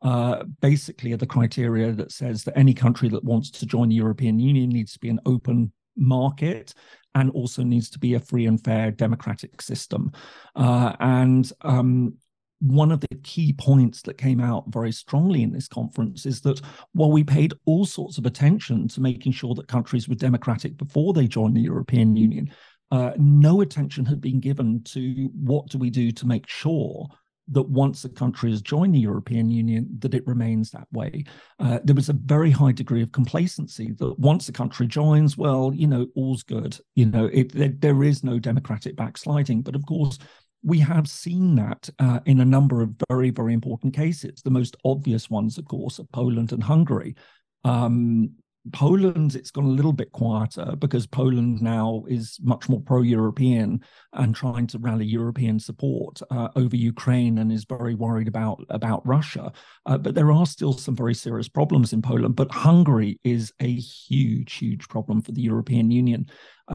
uh, 0.00 0.44
basically 0.60 1.12
are 1.12 1.18
the 1.18 1.26
criteria 1.26 1.92
that 1.92 2.12
says 2.12 2.44
that 2.44 2.56
any 2.56 2.72
country 2.72 3.08
that 3.08 3.24
wants 3.24 3.50
to 3.50 3.66
join 3.66 3.88
the 3.88 3.96
European 3.96 4.38
Union 4.38 4.70
needs 4.70 4.92
to 4.92 5.00
be 5.00 5.08
an 5.08 5.20
open 5.26 5.72
market 5.96 6.72
and 7.14 7.30
also 7.30 7.62
needs 7.62 7.90
to 7.90 7.98
be 7.98 8.14
a 8.14 8.20
free 8.20 8.46
and 8.46 8.62
fair 8.64 8.92
democratic 8.92 9.60
system. 9.60 10.12
Uh, 10.54 10.94
and 11.00 11.52
um, 11.62 12.14
one 12.60 12.92
of 12.92 13.00
the 13.00 13.16
key 13.24 13.52
points 13.52 14.02
that 14.02 14.18
came 14.18 14.40
out 14.40 14.64
very 14.68 14.92
strongly 14.92 15.42
in 15.42 15.52
this 15.52 15.66
conference 15.66 16.26
is 16.26 16.40
that 16.42 16.60
while 16.92 17.10
we 17.10 17.24
paid 17.24 17.52
all 17.66 17.84
sorts 17.84 18.18
of 18.18 18.26
attention 18.26 18.86
to 18.88 19.00
making 19.00 19.32
sure 19.32 19.54
that 19.54 19.66
countries 19.66 20.08
were 20.08 20.14
democratic 20.14 20.76
before 20.76 21.12
they 21.12 21.26
joined 21.26 21.56
the 21.56 21.60
European 21.60 22.16
Union, 22.16 22.50
uh, 22.90 23.12
no 23.16 23.60
attention 23.60 24.04
had 24.04 24.20
been 24.20 24.40
given 24.40 24.82
to 24.82 25.28
what 25.34 25.68
do 25.68 25.78
we 25.78 25.90
do 25.90 26.10
to 26.10 26.26
make 26.26 26.48
sure 26.48 27.08
that 27.50 27.68
once 27.68 28.04
a 28.04 28.08
country 28.08 28.50
has 28.50 28.62
joined 28.62 28.94
the 28.94 29.00
European 29.00 29.50
Union, 29.50 29.88
that 30.00 30.14
it 30.14 30.26
remains 30.26 30.70
that 30.70 30.86
way. 30.92 31.24
Uh, 31.58 31.78
there 31.84 31.94
was 31.94 32.08
a 32.08 32.14
very 32.14 32.50
high 32.50 32.72
degree 32.72 33.02
of 33.02 33.12
complacency 33.12 33.92
that 33.92 34.18
once 34.18 34.48
a 34.48 34.52
country 34.52 34.86
joins, 34.86 35.36
well, 35.36 35.72
you 35.74 35.86
know, 35.86 36.06
all's 36.14 36.42
good. 36.42 36.78
You 36.94 37.06
know, 37.06 37.30
it, 37.32 37.80
there, 37.80 38.02
is 38.02 38.22
no 38.22 38.38
democratic 38.38 38.96
backsliding. 38.96 39.62
But 39.62 39.74
of 39.74 39.84
course, 39.86 40.18
we 40.62 40.78
have 40.80 41.08
seen 41.08 41.54
that 41.56 41.88
uh, 41.98 42.20
in 42.26 42.40
a 42.40 42.44
number 42.44 42.82
of 42.82 42.94
very, 43.08 43.30
very 43.30 43.54
important 43.54 43.94
cases. 43.94 44.42
The 44.42 44.50
most 44.50 44.76
obvious 44.84 45.30
ones, 45.30 45.58
of 45.58 45.66
course, 45.66 45.98
are 46.00 46.06
Poland 46.12 46.52
and 46.52 46.62
Hungary. 46.62 47.16
Um, 47.64 48.30
Poland, 48.72 49.34
it's 49.34 49.50
gone 49.50 49.64
a 49.64 49.68
little 49.68 49.92
bit 49.92 50.12
quieter 50.12 50.74
because 50.78 51.06
Poland 51.06 51.60
now 51.62 52.04
is 52.08 52.38
much 52.42 52.68
more 52.68 52.80
pro 52.80 53.02
European 53.02 53.80
and 54.12 54.34
trying 54.34 54.66
to 54.68 54.78
rally 54.78 55.06
European 55.06 55.58
support 55.58 56.20
uh, 56.30 56.48
over 56.56 56.76
Ukraine 56.76 57.38
and 57.38 57.50
is 57.50 57.64
very 57.64 57.94
worried 57.94 58.28
about, 58.28 58.64
about 58.70 59.06
Russia. 59.06 59.52
Uh, 59.86 59.98
but 59.98 60.14
there 60.14 60.32
are 60.32 60.46
still 60.46 60.72
some 60.72 60.96
very 60.96 61.14
serious 61.14 61.48
problems 61.48 61.92
in 61.92 62.02
Poland. 62.02 62.36
But 62.36 62.50
Hungary 62.50 63.20
is 63.24 63.52
a 63.60 63.74
huge, 63.74 64.54
huge 64.54 64.88
problem 64.88 65.22
for 65.22 65.32
the 65.32 65.42
European 65.42 65.90
Union. 65.90 66.26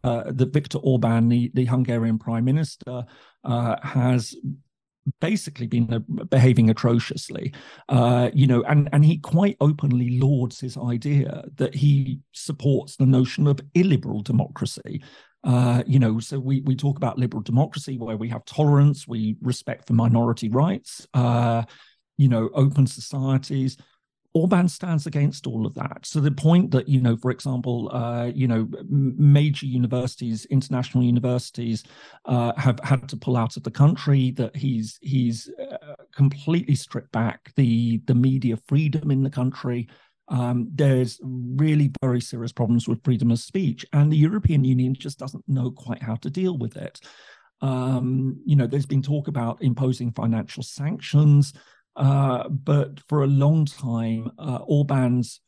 Uh, 0.03 0.23
that 0.31 0.53
Viktor 0.53 0.79
Orban, 0.79 1.29
the, 1.29 1.51
the 1.53 1.65
Hungarian 1.65 2.17
prime 2.17 2.45
minister, 2.45 3.03
uh, 3.43 3.75
has 3.83 4.35
basically 5.19 5.67
been 5.67 5.93
uh, 5.93 5.99
behaving 6.25 6.69
atrociously. 6.69 7.53
Uh, 7.89 8.29
you 8.33 8.47
know 8.47 8.63
and 8.63 8.89
and 8.93 9.03
he 9.05 9.17
quite 9.17 9.57
openly 9.59 10.19
lauds 10.19 10.59
his 10.59 10.77
idea 10.77 11.43
that 11.55 11.75
he 11.75 12.19
supports 12.31 12.95
the 12.95 13.05
notion 13.05 13.47
of 13.47 13.59
illiberal 13.73 14.21
democracy. 14.21 15.01
Uh, 15.43 15.83
you 15.85 15.99
know 15.99 16.19
so 16.19 16.39
we 16.39 16.61
we 16.61 16.75
talk 16.75 16.97
about 16.97 17.17
liberal 17.17 17.43
democracy 17.43 17.97
where 17.97 18.15
we 18.15 18.29
have 18.29 18.45
tolerance 18.45 19.07
we 19.07 19.35
respect 19.41 19.85
for 19.85 19.93
minority 19.93 20.47
rights 20.47 21.05
uh, 21.13 21.63
you 22.17 22.29
know 22.29 22.49
open 22.53 22.87
societies 22.87 23.75
Orban 24.33 24.67
stands 24.67 25.05
against 25.05 25.45
all 25.45 25.65
of 25.65 25.75
that. 25.75 25.99
So 26.05 26.19
the 26.19 26.31
point 26.31 26.71
that 26.71 26.89
you 26.89 27.01
know, 27.01 27.15
for 27.15 27.29
example, 27.29 27.89
uh, 27.93 28.31
you 28.33 28.47
know, 28.47 28.67
major 28.89 29.67
universities, 29.67 30.45
international 30.45 31.03
universities, 31.03 31.83
uh, 32.25 32.53
have 32.57 32.79
had 32.83 33.07
to 33.09 33.17
pull 33.17 33.37
out 33.37 33.57
of 33.57 33.63
the 33.63 33.71
country. 33.71 34.31
That 34.31 34.55
he's 34.55 34.97
he's 35.01 35.49
uh, 35.71 35.95
completely 36.15 36.75
stripped 36.75 37.11
back 37.11 37.53
the 37.55 38.01
the 38.05 38.15
media 38.15 38.57
freedom 38.67 39.11
in 39.11 39.23
the 39.23 39.29
country. 39.29 39.87
Um, 40.29 40.69
there's 40.73 41.19
really 41.23 41.91
very 42.01 42.21
serious 42.21 42.53
problems 42.53 42.87
with 42.87 43.03
freedom 43.03 43.29
of 43.29 43.39
speech, 43.39 43.85
and 43.93 44.11
the 44.11 44.17
European 44.17 44.63
Union 44.63 44.95
just 44.95 45.19
doesn't 45.19 45.47
know 45.47 45.69
quite 45.69 46.01
how 46.01 46.15
to 46.15 46.29
deal 46.29 46.57
with 46.57 46.75
it. 46.75 46.99
Um, 47.61 48.41
you 48.45 48.55
know, 48.55 48.67
there's 48.67 48.85
been 48.85 49.01
talk 49.01 49.27
about 49.27 49.61
imposing 49.61 50.11
financial 50.11 50.63
sanctions. 50.63 51.53
Uh, 51.95 52.49
but 52.49 52.99
for 53.07 53.23
a 53.23 53.27
long 53.27 53.65
time, 53.65 54.31
uh, 54.39 54.59
Orban's 54.65 55.41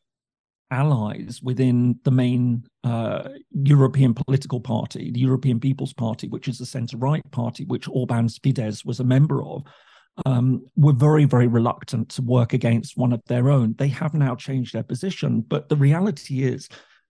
allies 0.72 1.40
within 1.44 2.00
the 2.04 2.12
main 2.12 2.64
uh, 2.84 3.30
European 3.52 4.14
political 4.14 4.60
party, 4.60 5.12
the 5.12 5.20
European 5.20 5.60
People's 5.60 5.94
Party, 5.94 6.28
which 6.28 6.48
is 6.48 6.58
the 6.58 6.66
centre 6.66 6.98
right 6.98 7.22
party, 7.32 7.66
which 7.66 7.88
Orban's 7.88 8.40
Fidesz 8.40 8.86
was 8.86 9.00
a 9.00 9.04
member 9.04 9.44
of, 9.44 9.64
um, 10.26 10.66
were 10.76 10.94
very, 10.94 11.26
very 11.26 11.48
reluctant 11.48 12.10
to 12.10 12.22
work 12.22 12.54
against 12.54 12.98
one 12.98 13.14
of 13.14 13.22
their 13.28 13.50
own. 13.50 13.76
They 13.78 13.90
have 13.90 14.14
now 14.14 14.36
changed 14.36 14.74
their 14.74 14.84
position, 14.84 15.42
but 15.42 15.70
the 15.70 15.76
reality 15.76 16.44
is 16.44 16.68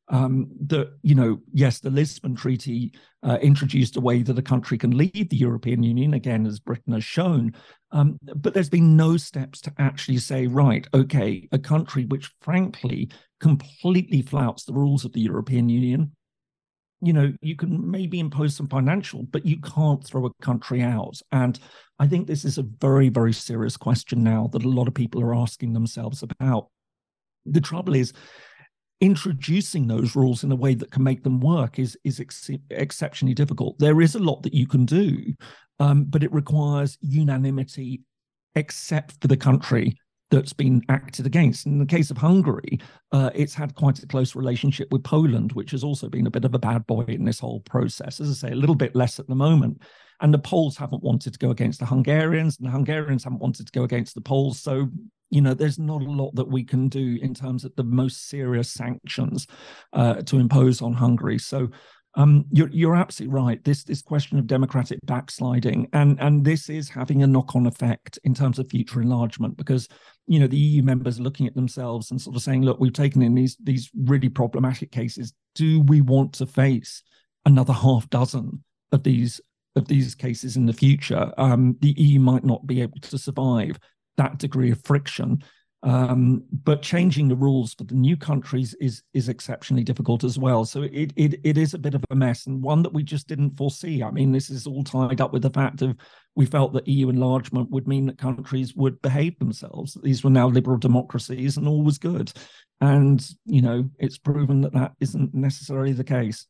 um, 0.07 0.47
that 0.67 0.93
you 1.01 1.15
know, 1.15 1.39
yes, 1.51 1.79
the 1.79 1.89
Lisbon 1.89 2.35
Treaty 2.35 2.93
uh, 3.23 3.37
introduced 3.41 3.97
a 3.97 4.01
way 4.01 4.21
that 4.21 4.37
a 4.37 4.43
country 4.43 4.77
can 4.77 4.95
leave 4.95 5.29
the 5.29 5.37
European 5.37 5.81
Union, 5.81 6.13
again, 6.13 6.45
as 6.45 6.59
Britain 6.59 6.93
has 6.93 7.03
shown. 7.03 7.53
Um, 7.91 8.19
but 8.35 8.53
there's 8.53 8.69
been 8.69 8.95
no 8.95 9.17
steps 9.17 9.61
to 9.61 9.73
actually 9.79 10.17
say, 10.17 10.47
right, 10.47 10.87
okay, 10.93 11.47
a 11.51 11.59
country 11.59 12.05
which 12.05 12.31
frankly 12.41 13.09
completely 13.39 14.21
flouts 14.21 14.65
the 14.65 14.73
rules 14.73 15.05
of 15.05 15.13
the 15.13 15.21
European 15.21 15.69
Union. 15.69 16.11
You 17.01 17.13
know, 17.13 17.33
you 17.41 17.55
can 17.55 17.89
maybe 17.89 18.19
impose 18.19 18.55
some 18.55 18.67
financial, 18.67 19.23
but 19.23 19.45
you 19.45 19.59
can't 19.59 20.03
throw 20.03 20.25
a 20.25 20.43
country 20.43 20.81
out. 20.81 21.19
And 21.31 21.59
I 21.99 22.07
think 22.07 22.27
this 22.27 22.45
is 22.45 22.57
a 22.57 22.63
very, 22.63 23.09
very 23.09 23.33
serious 23.33 23.77
question 23.77 24.23
now 24.23 24.49
that 24.53 24.65
a 24.65 24.69
lot 24.69 24.87
of 24.87 24.93
people 24.93 25.21
are 25.21 25.35
asking 25.35 25.73
themselves 25.73 26.23
about. 26.23 26.69
The 27.45 27.61
trouble 27.61 27.95
is, 27.95 28.13
introducing 29.01 29.87
those 29.87 30.15
rules 30.15 30.43
in 30.43 30.51
a 30.51 30.55
way 30.55 30.73
that 30.73 30.91
can 30.91 31.03
make 31.03 31.23
them 31.23 31.39
work 31.39 31.79
is 31.79 31.97
is 32.03 32.19
ex- 32.19 32.49
exceptionally 32.69 33.33
difficult. 33.33 33.77
There 33.79 34.01
is 34.01 34.15
a 34.15 34.19
lot 34.19 34.43
that 34.43 34.53
you 34.53 34.67
can 34.67 34.85
do, 34.85 35.33
um, 35.79 36.05
but 36.05 36.23
it 36.23 36.33
requires 36.33 36.97
unanimity, 37.01 38.03
except 38.55 39.21
for 39.21 39.27
the 39.27 39.37
country 39.37 39.97
that's 40.31 40.53
been 40.53 40.81
acted 40.89 41.25
against. 41.25 41.65
In 41.65 41.77
the 41.77 41.85
case 41.85 42.09
of 42.09 42.17
Hungary, 42.17 42.79
uh, 43.11 43.29
it's 43.35 43.53
had 43.53 43.75
quite 43.75 44.01
a 44.01 44.07
close 44.07 44.35
relationship 44.35 44.87
with 44.91 45.03
Poland, 45.03 45.51
which 45.53 45.71
has 45.71 45.83
also 45.83 46.09
been 46.09 46.27
a 46.27 46.31
bit 46.31 46.45
of 46.45 46.55
a 46.55 46.59
bad 46.59 46.85
boy 46.87 47.05
in 47.07 47.25
this 47.25 47.39
whole 47.39 47.61
process. 47.61 48.19
As 48.19 48.29
I 48.29 48.33
say, 48.33 48.53
a 48.53 48.55
little 48.55 48.75
bit 48.75 48.95
less 48.95 49.19
at 49.19 49.27
the 49.27 49.35
moment. 49.35 49.81
And 50.21 50.33
the 50.33 50.39
Poles 50.39 50.77
haven't 50.77 51.03
wanted 51.03 51.33
to 51.33 51.39
go 51.39 51.51
against 51.51 51.79
the 51.79 51.85
Hungarians, 51.85 52.57
and 52.57 52.67
the 52.67 52.71
Hungarians 52.71 53.23
haven't 53.23 53.41
wanted 53.41 53.65
to 53.67 53.71
go 53.71 53.83
against 53.83 54.15
the 54.15 54.21
Poles. 54.21 54.59
So, 54.59 54.89
you 55.35 55.41
know, 55.41 55.53
there's 55.53 55.77
not 55.77 56.01
a 56.01 56.09
lot 56.09 56.33
that 56.35 56.47
we 56.47 56.63
can 56.63 56.87
do 56.87 57.19
in 57.21 57.33
terms 57.33 57.65
of 57.65 57.75
the 57.75 57.83
most 57.83 58.29
serious 58.29 58.71
sanctions 58.71 59.45
uh, 59.91 60.21
to 60.21 60.39
impose 60.39 60.81
on 60.81 60.93
Hungary. 60.93 61.37
So, 61.37 61.67
um, 62.17 62.45
you're, 62.49 62.69
you're 62.69 62.95
absolutely 62.95 63.35
right. 63.35 63.61
This 63.65 63.83
this 63.83 64.01
question 64.01 64.39
of 64.39 64.47
democratic 64.47 64.99
backsliding, 65.03 65.89
and 65.91 66.17
and 66.21 66.45
this 66.45 66.69
is 66.69 66.87
having 66.87 67.23
a 67.23 67.27
knock 67.27 67.53
on 67.53 67.65
effect 67.65 68.17
in 68.23 68.33
terms 68.33 68.57
of 68.57 68.69
future 68.69 69.01
enlargement, 69.01 69.57
because 69.57 69.89
you 70.25 70.39
know 70.39 70.47
the 70.47 70.57
EU 70.57 70.81
members 70.81 71.19
are 71.19 71.23
looking 71.23 71.45
at 71.45 71.55
themselves 71.55 72.11
and 72.11 72.21
sort 72.21 72.37
of 72.37 72.41
saying, 72.41 72.61
look, 72.61 72.79
we've 72.79 72.93
taken 72.93 73.21
in 73.21 73.35
these 73.35 73.57
these 73.61 73.91
really 73.93 74.29
problematic 74.29 74.93
cases. 74.93 75.33
Do 75.55 75.81
we 75.81 75.99
want 75.99 76.31
to 76.35 76.45
face 76.45 77.03
another 77.45 77.73
half 77.73 78.09
dozen 78.09 78.63
of 78.93 79.03
these 79.03 79.41
of 79.75 79.87
these 79.87 80.15
cases 80.15 80.55
in 80.55 80.65
the 80.65 80.73
future, 80.73 81.31
um, 81.37 81.75
the 81.81 81.93
EU 81.97 82.19
might 82.19 82.45
not 82.45 82.65
be 82.65 82.81
able 82.81 82.99
to 83.01 83.17
survive 83.17 83.77
that 84.17 84.37
degree 84.39 84.71
of 84.71 84.83
friction. 84.83 85.43
Um, 85.83 86.43
but 86.51 86.81
changing 86.81 87.27
the 87.27 87.35
rules 87.35 87.75
for 87.75 87.83
the 87.83 87.93
new 87.93 88.17
countries 88.17 88.73
is 88.81 89.03
is 89.13 89.29
exceptionally 89.29 89.83
difficult 89.83 90.23
as 90.23 90.39
well. 90.39 90.65
So 90.65 90.81
it, 90.81 91.13
it 91.15 91.39
it 91.43 91.59
is 91.59 91.75
a 91.75 91.79
bit 91.79 91.93
of 91.93 92.03
a 92.09 92.15
mess 92.15 92.47
and 92.47 92.63
one 92.63 92.81
that 92.81 92.93
we 92.93 93.03
just 93.03 93.27
didn't 93.27 93.55
foresee. 93.55 94.01
I 94.01 94.09
mean, 94.09 94.31
this 94.31 94.49
is 94.49 94.65
all 94.65 94.83
tied 94.83 95.21
up 95.21 95.31
with 95.31 95.43
the 95.43 95.51
fact 95.51 95.83
of 95.83 95.95
we 96.35 96.47
felt 96.47 96.73
that 96.73 96.87
EU 96.87 97.09
enlargement 97.09 97.69
would 97.69 97.87
mean 97.87 98.07
that 98.07 98.17
countries 98.17 98.75
would 98.75 98.99
behave 99.03 99.37
themselves. 99.37 99.95
These 100.01 100.23
were 100.23 100.31
now 100.31 100.47
liberal 100.47 100.77
democracies 100.77 101.55
and 101.55 101.67
all 101.67 101.83
was 101.83 101.99
good. 101.99 102.33
And 102.81 103.23
you 103.45 103.61
know, 103.61 103.87
it's 103.99 104.17
proven 104.17 104.61
that 104.61 104.73
that 104.73 104.93
isn't 104.99 105.35
necessarily 105.35 105.93
the 105.93 106.03
case. 106.03 106.47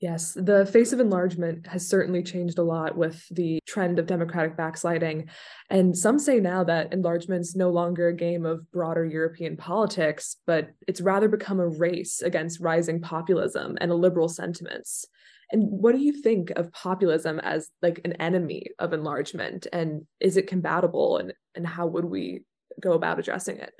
Yes, 0.00 0.32
the 0.34 0.64
face 0.64 0.92
of 0.92 1.00
enlargement 1.00 1.66
has 1.66 1.88
certainly 1.88 2.22
changed 2.22 2.58
a 2.58 2.62
lot 2.62 2.96
with 2.96 3.26
the 3.30 3.58
trend 3.66 3.98
of 3.98 4.06
democratic 4.06 4.56
backsliding. 4.56 5.28
And 5.70 5.96
some 5.96 6.20
say 6.20 6.38
now 6.38 6.62
that 6.64 6.92
enlargement's 6.92 7.56
no 7.56 7.70
longer 7.70 8.06
a 8.06 8.14
game 8.14 8.46
of 8.46 8.70
broader 8.70 9.04
European 9.04 9.56
politics, 9.56 10.36
but 10.46 10.70
it's 10.86 11.00
rather 11.00 11.28
become 11.28 11.58
a 11.58 11.66
race 11.66 12.22
against 12.22 12.60
rising 12.60 13.00
populism 13.00 13.76
and 13.80 13.90
illiberal 13.90 14.28
sentiments. 14.28 15.04
And 15.50 15.64
what 15.68 15.96
do 15.96 16.00
you 16.00 16.12
think 16.12 16.50
of 16.50 16.72
populism 16.72 17.40
as 17.40 17.68
like 17.82 18.00
an 18.04 18.12
enemy 18.14 18.66
of 18.78 18.92
enlargement? 18.92 19.66
And 19.72 20.06
is 20.20 20.36
it 20.36 20.46
compatible? 20.46 21.16
And, 21.16 21.32
and 21.56 21.66
how 21.66 21.88
would 21.88 22.04
we 22.04 22.42
go 22.80 22.92
about 22.92 23.18
addressing 23.18 23.56
it? 23.56 23.72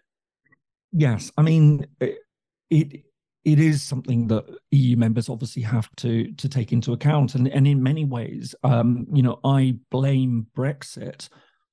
Yes, 0.91 1.31
I 1.37 1.43
mean, 1.43 1.87
it, 2.01 2.19
it 2.71 3.05
it 3.45 3.61
is 3.61 3.83
something 3.83 4.27
that 4.29 4.45
EU 4.73 4.97
members 4.97 5.29
obviously 5.29 5.63
have 5.63 5.89
to 5.97 6.33
to 6.33 6.49
take 6.49 6.73
into 6.73 6.93
account, 6.93 7.35
and 7.35 7.49
and 7.49 7.67
in 7.67 7.83
many 7.83 8.05
ways, 8.05 8.55
um, 8.65 9.07
you 9.13 9.23
know, 9.23 9.41
I 9.45 9.77
blame 9.91 10.47
Brexit 10.57 11.29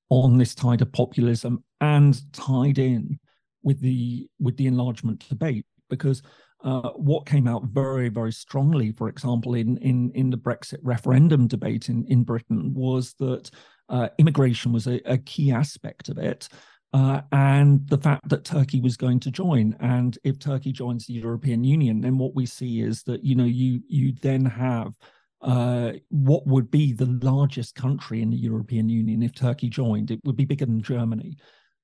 on 0.09 0.37
this 0.37 0.53
tide 0.53 0.81
of 0.81 0.91
populism 0.91 1.63
and 1.81 2.19
tied 2.33 2.77
in 2.77 3.19
with 3.63 3.79
the 3.81 4.27
with 4.39 4.57
the 4.57 4.67
enlargement 4.67 5.27
debate 5.27 5.65
because 5.89 6.21
uh, 6.63 6.91
what 6.91 7.25
came 7.25 7.47
out 7.47 7.63
very 7.65 8.09
very 8.09 8.31
strongly, 8.31 8.91
for 8.91 9.09
example, 9.09 9.55
in 9.55 9.77
in 9.77 10.11
in 10.11 10.29
the 10.29 10.37
Brexit 10.37 10.79
referendum 10.83 11.47
debate 11.47 11.89
in 11.89 12.05
in 12.05 12.23
Britain 12.23 12.73
was 12.73 13.13
that 13.15 13.49
uh, 13.89 14.09
immigration 14.17 14.71
was 14.71 14.87
a, 14.87 14.99
a 15.05 15.17
key 15.17 15.51
aspect 15.51 16.09
of 16.09 16.17
it 16.17 16.47
uh, 16.95 17.19
and 17.33 17.85
the 17.89 17.97
fact 17.97 18.29
that 18.29 18.45
Turkey 18.45 18.79
was 18.79 18.95
going 18.95 19.19
to 19.19 19.29
join. 19.29 19.75
And 19.81 20.17
if 20.23 20.39
Turkey 20.39 20.71
joins 20.71 21.05
the 21.05 21.13
European 21.13 21.61
Union, 21.61 21.99
then 21.99 22.17
what 22.17 22.33
we 22.33 22.45
see 22.45 22.79
is 22.79 23.03
that 23.03 23.21
you 23.21 23.35
know 23.35 23.43
you 23.43 23.81
you 23.89 24.13
then 24.21 24.45
have 24.45 24.93
uh, 25.41 25.91
what 26.07 26.47
would 26.47 26.71
be 26.71 26.93
the 26.93 27.19
largest 27.21 27.75
country 27.75 28.21
in 28.21 28.29
the 28.29 28.37
European 28.37 28.87
Union 28.87 29.23
if 29.23 29.35
Turkey 29.35 29.67
joined. 29.67 30.09
It 30.09 30.21
would 30.23 30.37
be 30.37 30.45
bigger 30.45 30.65
than 30.65 30.81
Germany. 30.81 31.35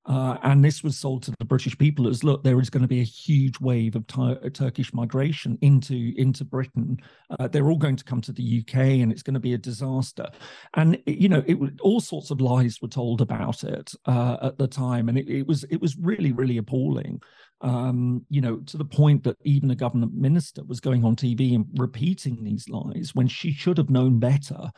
Uh, 0.04 0.36
and 0.42 0.64
this 0.64 0.82
was 0.82 0.96
sold 0.96 1.22
to 1.22 1.32
the 1.38 1.44
British 1.44 1.78
people 1.78 2.08
as 2.08 2.24
look, 2.24 2.42
there 2.42 2.60
is 2.60 2.70
going 2.70 2.82
to 2.82 2.88
be 2.88 3.00
a 3.00 3.04
huge 3.04 3.60
wave 3.60 3.94
of 3.94 4.04
uh, 4.18 4.34
Turkish 4.52 4.92
migration 4.92 5.56
into 5.60 6.12
into 6.16 6.44
Britain. 6.44 6.96
Uh, 7.30 7.46
they're 7.46 7.70
all 7.70 7.78
going 7.78 7.94
to 7.94 8.04
come 8.04 8.20
to 8.20 8.32
the 8.32 8.62
UK, 8.62 8.74
and 8.74 9.12
it's 9.12 9.22
going 9.22 9.34
to 9.34 9.40
be 9.40 9.54
a 9.54 9.58
disaster. 9.58 10.26
And 10.74 11.00
you 11.06 11.28
know, 11.28 11.44
it 11.46 11.56
all 11.80 12.00
sorts 12.00 12.32
of 12.32 12.40
lies 12.40 12.82
were 12.82 12.88
told 12.88 13.20
about 13.20 13.62
it 13.62 13.92
uh, 14.06 14.38
at 14.42 14.58
the 14.58 14.66
time, 14.66 15.08
and 15.08 15.16
it, 15.16 15.28
it, 15.28 15.46
was 15.46 15.62
it 15.64 15.80
was 15.80 15.96
really 15.96 16.32
really 16.32 16.58
appalling. 16.58 17.22
Um, 17.60 18.26
you 18.28 18.40
know, 18.40 18.56
to 18.56 18.76
the 18.76 18.84
point 18.84 19.22
that 19.22 19.36
even 19.44 19.70
a 19.70 19.76
government 19.76 20.14
minister 20.14 20.64
was 20.64 20.80
going 20.80 21.04
on 21.04 21.14
TV 21.14 21.54
and 21.54 21.66
repeating 21.74 22.42
these 22.42 22.68
lies 22.68 23.12
when 23.14 23.28
she 23.28 23.52
should 23.52 23.78
have 23.78 23.88
known 23.88 24.18
better 24.18 24.72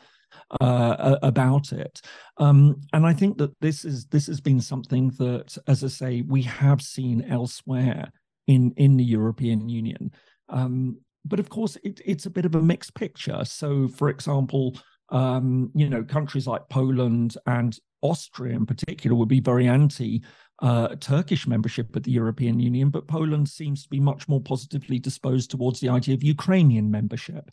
uh, 0.61 1.17
about 1.21 1.71
it. 1.71 2.01
Um, 2.37 2.81
and 2.93 3.05
I 3.05 3.13
think 3.13 3.37
that 3.37 3.51
this 3.61 3.85
is 3.85 4.05
this 4.07 4.27
has 4.27 4.41
been 4.41 4.61
something 4.61 5.09
that, 5.17 5.57
as 5.67 5.83
I 5.83 5.87
say, 5.87 6.21
we 6.21 6.41
have 6.43 6.81
seen 6.81 7.25
elsewhere 7.29 8.11
in 8.47 8.73
in 8.77 8.97
the 8.97 9.03
European 9.03 9.69
Union. 9.69 10.11
Um, 10.49 10.97
but 11.25 11.39
of 11.39 11.49
course, 11.49 11.77
it, 11.83 12.01
it's 12.05 12.27
a 12.27 12.31
bit 12.31 12.45
of 12.45 12.55
a 12.55 12.61
mixed 12.61 12.93
picture. 12.93 13.43
So, 13.45 13.87
for 13.87 14.09
example, 14.09 14.77
um, 15.09 15.71
you 15.73 15.89
know, 15.89 16.03
countries 16.03 16.47
like 16.47 16.69
Poland 16.69 17.35
and 17.47 17.77
Austria, 18.01 18.55
in 18.55 18.65
particular, 18.65 19.15
would 19.15 19.27
be 19.27 19.39
very 19.39 19.67
anti 19.67 20.23
uh, 20.61 20.95
Turkish 20.99 21.47
membership 21.47 21.95
of 21.95 22.03
the 22.03 22.11
European 22.11 22.59
Union, 22.59 22.89
but 22.89 23.07
Poland 23.07 23.49
seems 23.49 23.83
to 23.83 23.89
be 23.89 23.99
much 23.99 24.27
more 24.27 24.39
positively 24.41 24.99
disposed 24.99 25.51
towards 25.51 25.79
the 25.79 25.89
idea 25.89 26.15
of 26.15 26.23
Ukrainian 26.23 26.89
membership. 26.89 27.51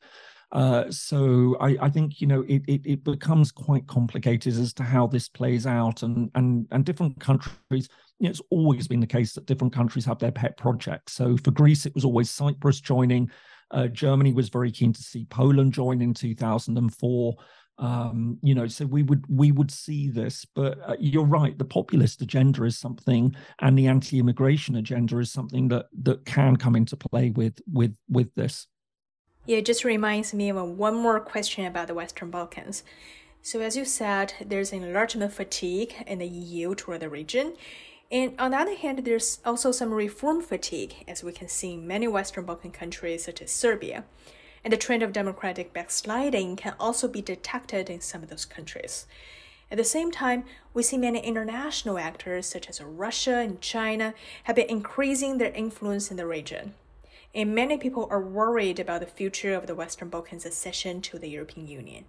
Uh, 0.52 0.90
so 0.90 1.56
I, 1.60 1.78
I, 1.80 1.88
think 1.88 2.20
you 2.20 2.26
know 2.26 2.42
it, 2.42 2.62
it, 2.68 2.82
it 2.84 3.04
becomes 3.04 3.50
quite 3.50 3.86
complicated 3.86 4.54
as 4.58 4.74
to 4.74 4.82
how 4.82 5.06
this 5.06 5.26
plays 5.26 5.66
out, 5.66 6.02
and 6.02 6.30
and 6.34 6.66
and 6.70 6.84
different 6.84 7.18
countries. 7.18 7.88
You 8.18 8.24
know, 8.24 8.30
it's 8.30 8.42
always 8.50 8.86
been 8.86 9.00
the 9.00 9.06
case 9.06 9.32
that 9.32 9.46
different 9.46 9.72
countries 9.72 10.04
have 10.04 10.18
their 10.18 10.30
pet 10.30 10.58
projects. 10.58 11.14
So 11.14 11.38
for 11.38 11.52
Greece, 11.52 11.86
it 11.86 11.94
was 11.94 12.04
always 12.04 12.30
Cyprus 12.30 12.82
joining. 12.82 13.30
Uh, 13.70 13.88
Germany 13.88 14.34
was 14.34 14.50
very 14.50 14.70
keen 14.70 14.92
to 14.92 15.02
see 15.02 15.24
Poland 15.24 15.72
join 15.72 16.02
in 16.02 16.12
2004. 16.12 17.34
Um, 17.78 18.38
you 18.42 18.54
know, 18.54 18.66
so 18.66 18.84
we 18.84 19.02
would 19.02 19.24
we 19.30 19.52
would 19.52 19.70
see 19.70 20.10
this, 20.10 20.44
but 20.54 20.78
uh, 20.86 20.96
you're 21.00 21.24
right. 21.24 21.56
The 21.56 21.64
populist 21.64 22.20
agenda 22.20 22.64
is 22.64 22.76
something, 22.78 23.34
and 23.60 23.78
the 23.78 23.86
anti-immigration 23.86 24.76
agenda 24.76 25.18
is 25.18 25.32
something 25.32 25.68
that 25.68 25.86
that 26.02 26.26
can 26.26 26.56
come 26.56 26.76
into 26.76 26.98
play 26.98 27.30
with 27.30 27.58
with 27.66 27.96
with 28.10 28.34
this. 28.34 28.66
Yeah, 29.44 29.56
it 29.56 29.66
just 29.66 29.82
reminds 29.82 30.32
me 30.32 30.50
of 30.50 30.56
one 30.56 30.94
more 30.94 31.18
question 31.18 31.66
about 31.66 31.88
the 31.88 31.94
Western 31.94 32.30
Balkans. 32.30 32.84
So, 33.42 33.60
as 33.60 33.76
you 33.76 33.84
said, 33.84 34.34
there's 34.40 34.72
enlargement 34.72 35.32
fatigue 35.32 35.94
in 36.06 36.20
the 36.20 36.28
EU 36.28 36.76
toward 36.76 37.00
the 37.00 37.08
region. 37.08 37.54
And 38.08 38.34
on 38.38 38.52
the 38.52 38.58
other 38.58 38.76
hand, 38.76 39.00
there's 39.00 39.40
also 39.44 39.72
some 39.72 39.92
reform 39.92 40.42
fatigue, 40.42 40.94
as 41.08 41.24
we 41.24 41.32
can 41.32 41.48
see 41.48 41.72
in 41.72 41.88
many 41.88 42.06
Western 42.06 42.44
Balkan 42.44 42.70
countries, 42.70 43.24
such 43.24 43.42
as 43.42 43.50
Serbia. 43.50 44.04
And 44.62 44.72
the 44.72 44.76
trend 44.76 45.02
of 45.02 45.12
democratic 45.12 45.72
backsliding 45.72 46.54
can 46.54 46.74
also 46.78 47.08
be 47.08 47.20
detected 47.20 47.90
in 47.90 48.00
some 48.00 48.22
of 48.22 48.30
those 48.30 48.44
countries. 48.44 49.06
At 49.72 49.76
the 49.76 49.82
same 49.82 50.12
time, 50.12 50.44
we 50.72 50.84
see 50.84 50.98
many 50.98 51.18
international 51.18 51.98
actors, 51.98 52.46
such 52.46 52.68
as 52.68 52.80
Russia 52.80 53.38
and 53.38 53.60
China, 53.60 54.14
have 54.44 54.54
been 54.54 54.68
increasing 54.68 55.38
their 55.38 55.52
influence 55.52 56.12
in 56.12 56.16
the 56.16 56.26
region 56.26 56.74
and 57.34 57.54
many 57.54 57.78
people 57.78 58.06
are 58.10 58.20
worried 58.20 58.78
about 58.78 59.00
the 59.00 59.06
future 59.06 59.54
of 59.54 59.66
the 59.66 59.74
Western 59.74 60.08
Balkans' 60.08 60.46
accession 60.46 61.00
to 61.02 61.18
the 61.18 61.28
European 61.28 61.66
Union. 61.66 62.04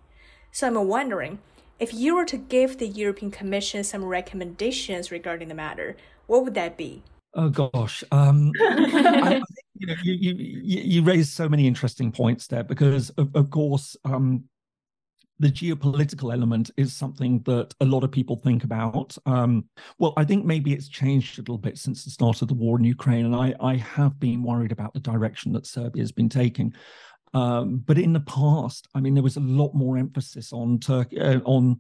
So 0.51 0.67
I'm 0.67 0.87
wondering, 0.87 1.39
if 1.79 1.93
you 1.93 2.15
were 2.15 2.25
to 2.25 2.37
give 2.37 2.77
the 2.77 2.87
European 2.87 3.31
Commission 3.31 3.83
some 3.83 4.03
recommendations 4.05 5.11
regarding 5.11 5.47
the 5.47 5.55
matter, 5.55 5.95
what 6.27 6.43
would 6.43 6.53
that 6.55 6.77
be? 6.77 7.03
Oh 7.35 7.49
gosh, 7.49 8.03
um, 8.11 8.51
I, 8.61 9.41
you 9.75 9.87
know, 9.87 9.95
you, 10.03 10.33
you 10.35 10.81
you 10.81 11.03
raised 11.03 11.33
so 11.33 11.49
many 11.49 11.65
interesting 11.65 12.11
points 12.11 12.45
there 12.45 12.63
because, 12.63 13.09
of, 13.11 13.35
of 13.35 13.49
course, 13.49 13.97
um, 14.05 14.43
the 15.39 15.49
geopolitical 15.49 16.31
element 16.31 16.71
is 16.77 16.93
something 16.93 17.41
that 17.45 17.73
a 17.81 17.85
lot 17.85 18.03
of 18.03 18.11
people 18.11 18.35
think 18.35 18.63
about. 18.63 19.17
Um, 19.25 19.65
well, 19.97 20.13
I 20.15 20.23
think 20.23 20.45
maybe 20.45 20.73
it's 20.73 20.87
changed 20.87 21.37
a 21.37 21.41
little 21.41 21.57
bit 21.57 21.77
since 21.77 22.03
the 22.03 22.11
start 22.11 22.41
of 22.41 22.47
the 22.47 22.53
war 22.53 22.77
in 22.77 22.83
Ukraine, 22.83 23.25
and 23.25 23.35
I, 23.35 23.53
I 23.59 23.75
have 23.77 24.19
been 24.19 24.43
worried 24.43 24.71
about 24.71 24.93
the 24.93 24.99
direction 24.99 25.51
that 25.53 25.65
Serbia 25.65 26.01
has 26.03 26.11
been 26.11 26.29
taking. 26.29 26.73
Um, 27.33 27.77
but 27.77 27.97
in 27.97 28.13
the 28.13 28.19
past, 28.19 28.87
I 28.93 29.01
mean, 29.01 29.15
there 29.15 29.23
was 29.23 29.37
a 29.37 29.41
lot 29.41 29.73
more 29.73 29.97
emphasis 29.97 30.53
on 30.53 30.79
Turkey, 30.79 31.19
uh, 31.19 31.39
on 31.45 31.79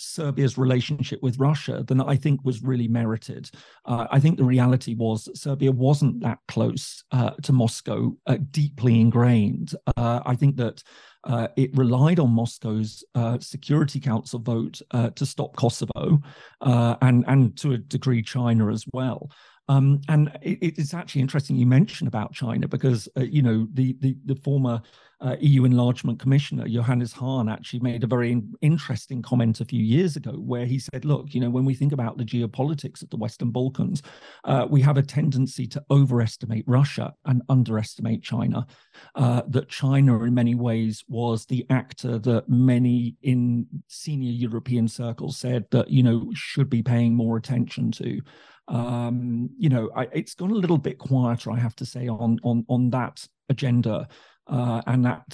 Serbia's 0.00 0.58
relationship 0.58 1.22
with 1.22 1.38
Russia 1.38 1.84
than 1.86 2.00
I 2.00 2.16
think 2.16 2.44
was 2.44 2.62
really 2.62 2.88
merited. 2.88 3.50
Uh, 3.84 4.06
I 4.10 4.18
think 4.18 4.38
the 4.38 4.44
reality 4.44 4.94
was 4.94 5.24
that 5.24 5.36
Serbia 5.36 5.72
wasn't 5.72 6.20
that 6.20 6.38
close 6.48 7.04
uh, 7.12 7.30
to 7.42 7.52
Moscow, 7.52 8.16
uh, 8.26 8.38
deeply 8.50 9.00
ingrained. 9.00 9.74
Uh, 9.96 10.20
I 10.24 10.34
think 10.34 10.56
that 10.56 10.82
uh, 11.24 11.48
it 11.56 11.76
relied 11.76 12.18
on 12.18 12.30
Moscow's 12.30 13.04
uh, 13.14 13.38
Security 13.38 14.00
Council 14.00 14.38
vote 14.38 14.80
to 15.14 15.26
stop 15.26 15.54
Kosovo, 15.56 16.18
and 16.62 17.24
and 17.28 17.56
to 17.58 17.72
a 17.72 17.78
degree 17.78 18.22
China 18.22 18.72
as 18.72 18.84
well. 18.92 19.30
Um, 19.70 20.00
and 20.08 20.32
it, 20.42 20.78
it's 20.78 20.94
actually 20.94 21.20
interesting 21.20 21.54
you 21.54 21.64
mentioned 21.64 22.08
about 22.08 22.32
China 22.32 22.66
because 22.66 23.08
uh, 23.16 23.20
you 23.20 23.40
know 23.40 23.68
the 23.72 23.96
the, 24.00 24.16
the 24.24 24.34
former 24.34 24.82
uh, 25.20 25.36
EU 25.38 25.64
enlargement 25.64 26.18
commissioner 26.18 26.66
Johannes 26.66 27.12
Hahn 27.12 27.48
actually 27.48 27.78
made 27.78 28.02
a 28.02 28.08
very 28.08 28.32
in- 28.32 28.52
interesting 28.62 29.22
comment 29.22 29.60
a 29.60 29.64
few 29.64 29.80
years 29.80 30.16
ago 30.16 30.32
where 30.32 30.66
he 30.66 30.80
said, 30.80 31.04
"Look, 31.04 31.34
you 31.34 31.40
know, 31.40 31.50
when 31.50 31.64
we 31.64 31.74
think 31.74 31.92
about 31.92 32.18
the 32.18 32.24
geopolitics 32.24 33.00
of 33.00 33.10
the 33.10 33.16
Western 33.16 33.52
Balkans, 33.52 34.02
uh, 34.42 34.66
we 34.68 34.80
have 34.80 34.96
a 34.96 35.02
tendency 35.02 35.68
to 35.68 35.84
overestimate 35.88 36.64
Russia 36.66 37.14
and 37.26 37.42
underestimate 37.48 38.24
China. 38.24 38.66
Uh, 39.14 39.42
that 39.46 39.68
China, 39.68 40.20
in 40.24 40.34
many 40.34 40.56
ways, 40.56 41.04
was 41.06 41.46
the 41.46 41.64
actor 41.70 42.18
that 42.18 42.48
many 42.48 43.14
in 43.22 43.68
senior 43.86 44.32
European 44.32 44.88
circles 44.88 45.36
said 45.36 45.66
that 45.70 45.90
you 45.90 46.02
know 46.02 46.28
should 46.34 46.68
be 46.68 46.82
paying 46.82 47.14
more 47.14 47.36
attention 47.36 47.92
to." 47.92 48.20
Um, 48.70 49.50
you 49.58 49.68
know, 49.68 49.90
I, 49.94 50.06
it's 50.12 50.34
gone 50.34 50.52
a 50.52 50.54
little 50.54 50.78
bit 50.78 50.98
quieter, 50.98 51.50
I 51.50 51.58
have 51.58 51.76
to 51.76 51.86
say, 51.86 52.08
on 52.08 52.38
on 52.42 52.64
on 52.68 52.90
that 52.90 53.26
agenda 53.48 54.08
uh, 54.46 54.80
and 54.86 55.04
that 55.04 55.24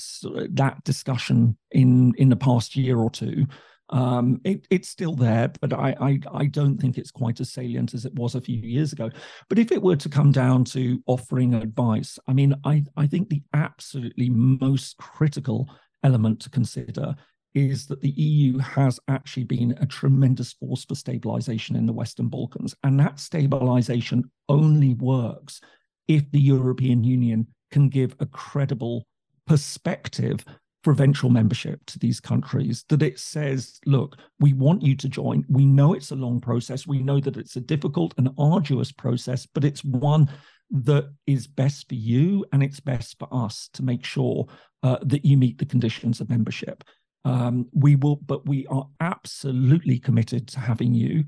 that 0.55 0.83
discussion 0.85 1.57
in 1.71 2.15
in 2.17 2.31
the 2.31 2.37
past 2.37 2.75
year 2.75 2.99
or 2.99 3.11
two. 3.11 3.47
Um, 3.91 4.41
it, 4.43 4.67
it's 4.69 4.89
still 4.89 5.15
there, 5.15 5.53
but 5.61 5.73
I, 5.73 5.95
I 6.01 6.21
I 6.33 6.47
don't 6.47 6.79
think 6.79 6.97
it's 6.99 7.13
quite 7.13 7.39
as 7.41 7.53
salient 7.53 7.95
as 7.95 8.05
it 8.07 8.15
was 8.15 8.35
a 8.35 8.41
few 8.41 8.59
years 8.59 8.93
ago. 8.93 9.11
But 9.49 9.59
if 9.59 9.71
it 9.71 9.83
were 9.83 9.97
to 9.97 10.09
come 10.09 10.33
down 10.33 10.65
to 10.67 11.01
offering 11.07 11.55
advice, 11.55 12.19
I 12.27 12.33
mean, 12.33 12.55
I 12.65 12.85
I 12.97 13.07
think 13.07 13.29
the 13.29 13.43
absolutely 13.53 14.31
most 14.31 14.97
critical 14.97 15.69
element 16.03 16.41
to 16.41 16.51
consider 16.51 17.15
is 17.57 17.87
that 17.87 18.03
the 18.03 18.11
EU 18.11 18.59
has 18.59 19.01
actually 19.09 19.45
been 19.45 19.77
a 19.81 19.87
tremendous 19.87 20.53
force 20.53 20.85
for 20.85 20.95
stabilization 20.95 21.75
in 21.75 21.87
the 21.87 21.93
Western 21.93 22.29
Balkans. 22.29 22.75
And 22.85 23.01
that 23.01 23.19
stabilization 23.19 24.31
only 24.49 24.95
works 24.95 25.61
if 26.07 26.31
the 26.31 26.41
European 26.41 27.03
Union 27.03 27.47
can 27.71 27.89
give 27.89 28.15
a 28.21 28.27
credible 28.27 29.07
perspective 29.47 30.45
for 30.85 30.93
eventual 30.93 31.31
membership 31.31 31.81
to 31.87 31.99
these 31.99 32.21
countries 32.21 32.85
that 32.91 33.03
it 33.03 33.19
says 33.19 33.81
look 33.87 34.17
we 34.39 34.53
want 34.53 34.83
you 34.83 34.95
to 34.95 35.09
join 35.09 35.45
we 35.49 35.67
know 35.67 35.95
it's 35.95 36.13
a 36.13 36.17
long 36.17 36.41
process 36.41 36.87
we 36.87 37.01
know 37.01 37.19
that 37.19 37.37
it's 37.37 37.57
a 37.57 37.61
difficult 37.61 38.15
and 38.19 38.29
arduous 38.39 38.93
process 38.93 39.47
but 39.47 39.65
it's 39.65 39.83
one 39.83 40.29
that 40.71 41.13
is 41.27 41.47
best 41.47 41.89
for 41.89 41.95
you 41.95 42.45
and 42.53 42.63
it's 42.63 42.81
best 42.81 43.19
for 43.19 43.29
us 43.33 43.69
to 43.73 43.83
make 43.83 44.05
sure 44.05 44.47
uh, 44.83 44.99
that 45.03 45.25
you 45.25 45.37
meet 45.37 45.59
the 45.59 45.67
conditions 45.67 46.21
of 46.21 46.29
membership. 46.29 46.85
Um, 47.27 47.67
we 47.73 47.97
will, 47.97 48.21
but 48.25 48.47
we 48.47 48.69
are 48.69 48.87
absolutely 49.01 49.99
committed 49.99 50.47
to 50.49 50.61
having 50.61 50.95
you. 50.95 51.25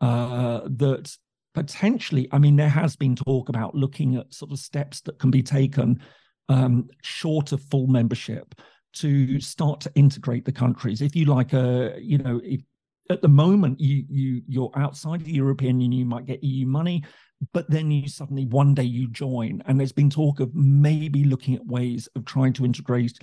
Uh, 0.00 0.62
that 0.64 1.14
potentially, 1.54 2.26
I 2.32 2.38
mean, 2.38 2.56
there 2.56 2.70
has 2.70 2.96
been 2.96 3.14
talk 3.14 3.50
about 3.50 3.74
looking 3.74 4.16
at 4.16 4.32
sort 4.32 4.50
of 4.50 4.58
steps 4.58 5.02
that 5.02 5.18
can 5.18 5.30
be 5.30 5.42
taken 5.42 6.00
um, 6.48 6.88
short 7.02 7.52
of 7.52 7.62
full 7.64 7.86
membership 7.86 8.54
to 8.94 9.40
start 9.40 9.80
to 9.80 9.92
integrate 9.94 10.46
the 10.46 10.52
countries. 10.52 11.02
If 11.02 11.14
you 11.14 11.26
like, 11.26 11.52
a 11.52 11.94
uh, 11.94 11.96
you 11.98 12.16
know, 12.16 12.40
if, 12.42 12.62
at 13.10 13.20
the 13.20 13.28
moment 13.28 13.78
you 13.78 14.04
you 14.08 14.42
you're 14.48 14.72
outside 14.74 15.22
the 15.22 15.32
European 15.32 15.80
Union, 15.80 16.00
you 16.00 16.06
might 16.06 16.24
get 16.24 16.42
EU 16.42 16.66
money, 16.66 17.04
but 17.52 17.68
then 17.68 17.90
you 17.90 18.08
suddenly 18.08 18.46
one 18.46 18.74
day 18.74 18.84
you 18.84 19.08
join, 19.08 19.62
and 19.66 19.78
there's 19.78 19.92
been 19.92 20.10
talk 20.10 20.40
of 20.40 20.54
maybe 20.54 21.24
looking 21.24 21.54
at 21.54 21.66
ways 21.66 22.08
of 22.16 22.24
trying 22.24 22.54
to 22.54 22.64
integrate 22.64 23.18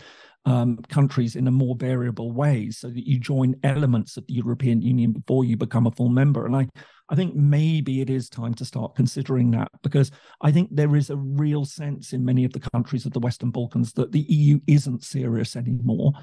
um, 0.50 0.78
countries 0.90 1.36
in 1.36 1.48
a 1.48 1.52
more 1.52 1.76
variable 1.76 2.32
way, 2.32 2.72
so 2.72 2.90
that 2.90 3.08
you 3.08 3.20
join 3.20 3.56
elements 3.64 4.18
of 4.18 4.26
the 4.26 4.34
European 4.34 4.82
Union 4.82 5.12
before 5.12 5.46
you 5.46 5.56
become 5.56 5.86
a 5.86 5.92
full 5.92 6.10
member. 6.10 6.48
And 6.48 6.56
I 6.56 6.68
I 7.12 7.16
think 7.16 7.36
maybe 7.36 8.02
it 8.02 8.10
is 8.10 8.30
time 8.30 8.54
to 8.56 8.66
start 8.66 8.96
considering 8.96 9.52
that 9.52 9.70
because 9.84 10.12
I 10.42 10.52
think 10.52 10.70
there 10.72 10.96
is 10.96 11.10
a 11.10 11.18
real 11.18 11.66
sense 11.66 12.14
in 12.14 12.26
many 12.26 12.46
of 12.46 12.54
the 12.54 12.60
countries 12.60 13.06
of 13.06 13.14
the 13.14 13.20
Western 13.20 13.52
Balkans 13.52 13.94
that 13.94 14.12
the 14.12 14.22
EU 14.22 14.60
isn't 14.68 15.04
serious 15.04 15.56
anymore. 15.56 16.14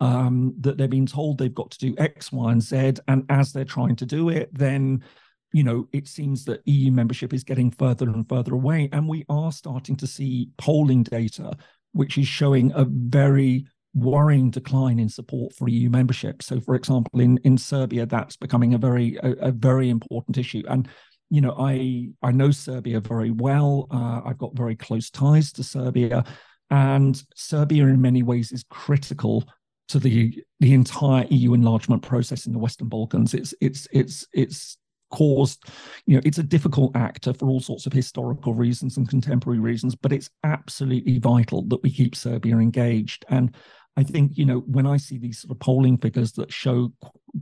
Um, 0.00 0.54
that 0.60 0.76
they're 0.76 0.88
being 0.88 1.06
told 1.06 1.38
they've 1.38 1.54
got 1.54 1.70
to 1.70 1.78
do 1.78 1.94
X, 1.96 2.30
Y, 2.30 2.52
and 2.52 2.62
Z, 2.62 2.94
and 3.08 3.24
as 3.30 3.52
they're 3.52 3.64
trying 3.64 3.96
to 3.96 4.06
do 4.06 4.28
it, 4.28 4.50
then 4.52 5.04
you 5.52 5.62
know 5.62 5.88
it 5.92 6.08
seems 6.08 6.44
that 6.46 6.60
EU 6.66 6.90
membership 6.90 7.32
is 7.32 7.44
getting 7.44 7.70
further 7.70 8.08
and 8.08 8.28
further 8.28 8.54
away, 8.54 8.88
and 8.92 9.08
we 9.08 9.24
are 9.28 9.52
starting 9.52 9.96
to 9.96 10.08
see 10.08 10.50
polling 10.58 11.04
data 11.04 11.56
which 11.96 12.18
is 12.18 12.28
showing 12.28 12.70
a 12.74 12.84
very 12.84 13.66
worrying 13.96 14.50
decline 14.50 14.98
in 14.98 15.08
support 15.08 15.54
for 15.54 15.68
EU 15.68 15.88
membership. 15.88 16.42
So, 16.42 16.60
for 16.60 16.74
example, 16.74 17.20
in 17.20 17.38
in 17.38 17.56
Serbia, 17.56 18.06
that's 18.06 18.36
becoming 18.36 18.74
a 18.74 18.78
very 18.78 19.16
a, 19.22 19.32
a 19.48 19.52
very 19.52 19.88
important 19.88 20.36
issue. 20.38 20.62
And 20.68 20.88
you 21.30 21.40
know, 21.40 21.56
I 21.58 22.10
I 22.22 22.30
know 22.30 22.50
Serbia 22.50 23.00
very 23.00 23.30
well. 23.30 23.88
Uh, 23.90 24.20
I've 24.24 24.38
got 24.38 24.56
very 24.56 24.76
close 24.76 25.10
ties 25.10 25.50
to 25.52 25.64
Serbia, 25.64 26.24
and 26.70 27.20
Serbia 27.34 27.84
in 27.84 28.00
many 28.00 28.22
ways 28.22 28.52
is 28.52 28.64
critical 28.70 29.44
to 29.88 29.98
the 29.98 30.44
the 30.60 30.74
entire 30.74 31.26
EU 31.30 31.54
enlargement 31.54 32.02
process 32.02 32.46
in 32.46 32.52
the 32.52 32.58
Western 32.58 32.88
Balkans. 32.88 33.34
It's 33.34 33.54
it's 33.60 33.88
it's 33.92 34.26
it's 34.32 34.76
caused 35.10 35.62
you 36.06 36.16
know 36.16 36.22
it's 36.24 36.38
a 36.38 36.42
difficult 36.42 36.94
actor 36.96 37.32
for 37.32 37.48
all 37.48 37.60
sorts 37.60 37.86
of 37.86 37.92
historical 37.92 38.54
reasons 38.54 38.96
and 38.96 39.08
contemporary 39.08 39.60
reasons 39.60 39.94
but 39.94 40.12
it's 40.12 40.28
absolutely 40.42 41.18
vital 41.20 41.62
that 41.62 41.80
we 41.84 41.90
keep 41.90 42.16
serbia 42.16 42.56
engaged 42.56 43.24
and 43.28 43.54
I 43.96 44.02
think, 44.02 44.36
you 44.36 44.44
know, 44.44 44.58
when 44.60 44.86
I 44.86 44.98
see 44.98 45.18
these 45.18 45.40
sort 45.40 45.52
of 45.52 45.60
polling 45.60 45.96
figures 45.96 46.32
that 46.32 46.52
show 46.52 46.92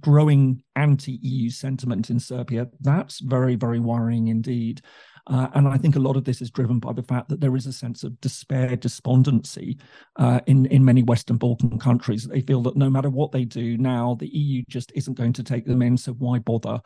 growing 0.00 0.62
anti 0.76 1.18
EU 1.22 1.50
sentiment 1.50 2.10
in 2.10 2.20
Serbia, 2.20 2.68
that's 2.80 3.20
very, 3.20 3.56
very 3.56 3.80
worrying 3.80 4.28
indeed. 4.28 4.80
Uh, 5.26 5.48
and 5.54 5.66
I 5.66 5.78
think 5.78 5.96
a 5.96 6.00
lot 6.00 6.16
of 6.16 6.24
this 6.24 6.42
is 6.42 6.50
driven 6.50 6.78
by 6.78 6.92
the 6.92 7.02
fact 7.02 7.30
that 7.30 7.40
there 7.40 7.56
is 7.56 7.66
a 7.66 7.72
sense 7.72 8.04
of 8.04 8.20
despair, 8.20 8.76
despondency 8.76 9.78
uh, 10.16 10.40
in, 10.46 10.66
in 10.66 10.84
many 10.84 11.02
Western 11.02 11.38
Balkan 11.38 11.78
countries. 11.78 12.24
They 12.24 12.42
feel 12.42 12.60
that 12.62 12.76
no 12.76 12.90
matter 12.90 13.08
what 13.08 13.32
they 13.32 13.44
do 13.44 13.78
now, 13.78 14.16
the 14.20 14.28
EU 14.28 14.62
just 14.68 14.92
isn't 14.94 15.16
going 15.16 15.32
to 15.32 15.42
take 15.42 15.64
them 15.64 15.80
in, 15.80 15.96
so 15.96 16.12
why 16.12 16.40
bother? 16.40 16.78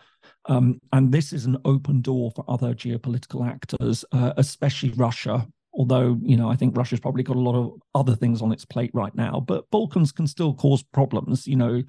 Um, 0.45 0.81
and 0.93 1.11
this 1.11 1.33
is 1.33 1.47
an 1.47 1.59
open 1.65 2.01
door 2.01 2.31
for 2.35 2.45
other 2.49 2.75
geopolitical 2.75 3.47
actors, 3.47 4.05
uh, 4.13 4.35
especially 4.37 4.91
Russia, 4.91 5.47
although 5.79 6.19
you 6.21 6.37
know 6.37 6.51
i 6.51 6.57
think 6.57 6.77
russia's 6.77 7.01
probably 7.01 7.23
got 7.23 7.37
a 7.37 7.41
lot 7.41 7.55
of 7.55 7.73
other 7.95 8.15
things 8.15 8.43
on 8.43 8.53
its 8.53 8.67
plate 8.67 8.91
right 8.93 9.15
now 9.15 9.41
but 9.41 9.71
balkans 9.71 10.13
can 10.13 10.27
still 10.27 10.53
cause 10.55 10.83
problems. 10.83 11.47
You 11.47 11.57
know 11.57 11.83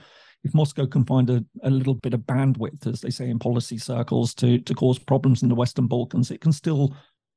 if 0.46 0.54
moscow 0.54 0.86
can 0.86 1.04
find 1.04 1.30
a, 1.30 1.44
a 1.64 1.70
little 1.70 1.96
bit 1.96 2.14
of 2.14 2.22
bandwidth 2.22 2.88
as 2.88 3.02
they 3.02 3.10
say 3.10 3.30
in 3.30 3.40
policy 3.40 3.78
circles 3.78 4.34
to 4.36 4.60
to 4.60 4.74
cause 4.74 4.98
problems 4.98 5.44
in 5.44 5.50
the 5.50 5.56
western 5.56 5.88
balkans 5.88 6.32
it 6.32 6.40
can 6.40 6.54
still 6.54 6.96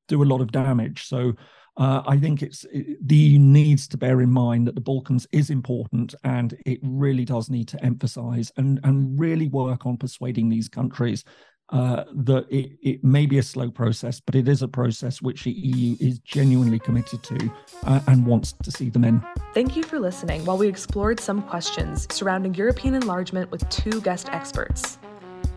do 0.09 0.23
a 0.23 0.25
lot 0.25 0.41
of 0.41 0.53
damage. 0.53 1.07
So 1.07 1.33
uh, 1.79 2.03
I 2.07 2.19
think 2.19 2.43
it's 2.43 2.65
it, 2.71 2.99
the 3.07 3.17
EU 3.17 3.39
needs 3.39 3.89
to 3.89 3.97
bear 3.97 4.21
in 4.21 4.31
mind 4.31 4.67
that 4.67 4.75
the 4.75 4.81
Balkans 4.81 5.27
is 5.33 5.49
important, 5.49 6.15
and 6.23 6.55
it 6.67 6.79
really 6.83 7.25
does 7.25 7.49
need 7.49 7.69
to 7.69 7.83
emphasise 7.83 8.53
and 8.57 8.79
and 8.85 9.19
really 9.19 9.49
work 9.49 9.87
on 9.87 9.97
persuading 9.97 10.49
these 10.49 10.69
countries 10.69 11.25
uh, 11.73 12.05
that 12.13 12.47
it, 12.51 12.73
it 12.83 13.03
may 13.03 13.27
be 13.27 13.39
a 13.39 13.43
slow 13.43 13.71
process, 13.71 14.21
but 14.21 14.35
it 14.35 14.47
is 14.47 14.63
a 14.63 14.69
process 14.69 15.23
which 15.23 15.45
the 15.45 15.53
EU 15.53 15.97
is 16.01 16.19
genuinely 16.19 16.79
committed 16.79 17.23
to 17.23 17.51
uh, 17.85 18.01
and 18.07 18.27
wants 18.27 18.53
to 18.63 18.71
see 18.71 18.91
them 18.91 19.05
in. 19.05 19.23
Thank 19.55 19.75
you 19.75 19.83
for 19.83 19.99
listening 19.99 20.45
while 20.45 20.59
we 20.59 20.69
explored 20.69 21.19
some 21.19 21.43
questions 21.43 22.07
surrounding 22.11 22.55
European 22.55 22.95
enlargement 22.95 23.51
with 23.51 23.69
two 23.71 24.01
guest 24.03 24.29
experts. 24.31 24.99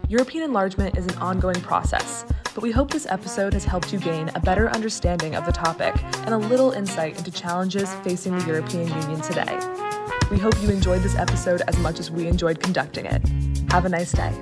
European 0.08 0.44
enlargement 0.44 0.98
is 0.98 1.06
an 1.08 1.18
ongoing 1.18 1.60
process, 1.62 2.26
but 2.54 2.62
we 2.62 2.72
hope 2.72 2.92
this 2.92 3.08
episode 3.10 3.54
has 3.54 3.66
helped 3.66 3.92
you 3.92 4.00
gain 4.00 4.30
a 4.36 4.40
better 4.40 4.70
understanding 4.70 5.36
of 5.36 5.46
the 5.46 5.52
topic 5.52 5.96
and 6.26 6.30
a 6.30 6.38
little 6.38 6.72
insight 6.72 7.18
into 7.18 7.32
challenges 7.32 7.94
facing 7.96 8.38
the 8.38 8.46
European 8.46 8.88
Union 8.88 9.20
today. 9.22 9.60
We 10.32 10.38
hope 10.38 10.54
you 10.62 10.70
enjoyed 10.70 11.02
this 11.02 11.16
episode 11.16 11.62
as 11.68 11.78
much 11.80 12.00
as 12.00 12.10
we 12.10 12.28
enjoyed 12.28 12.60
conducting 12.60 13.06
it. 13.06 13.22
Have 13.72 13.86
a 13.86 13.90
nice 13.90 14.12
day. 14.12 14.34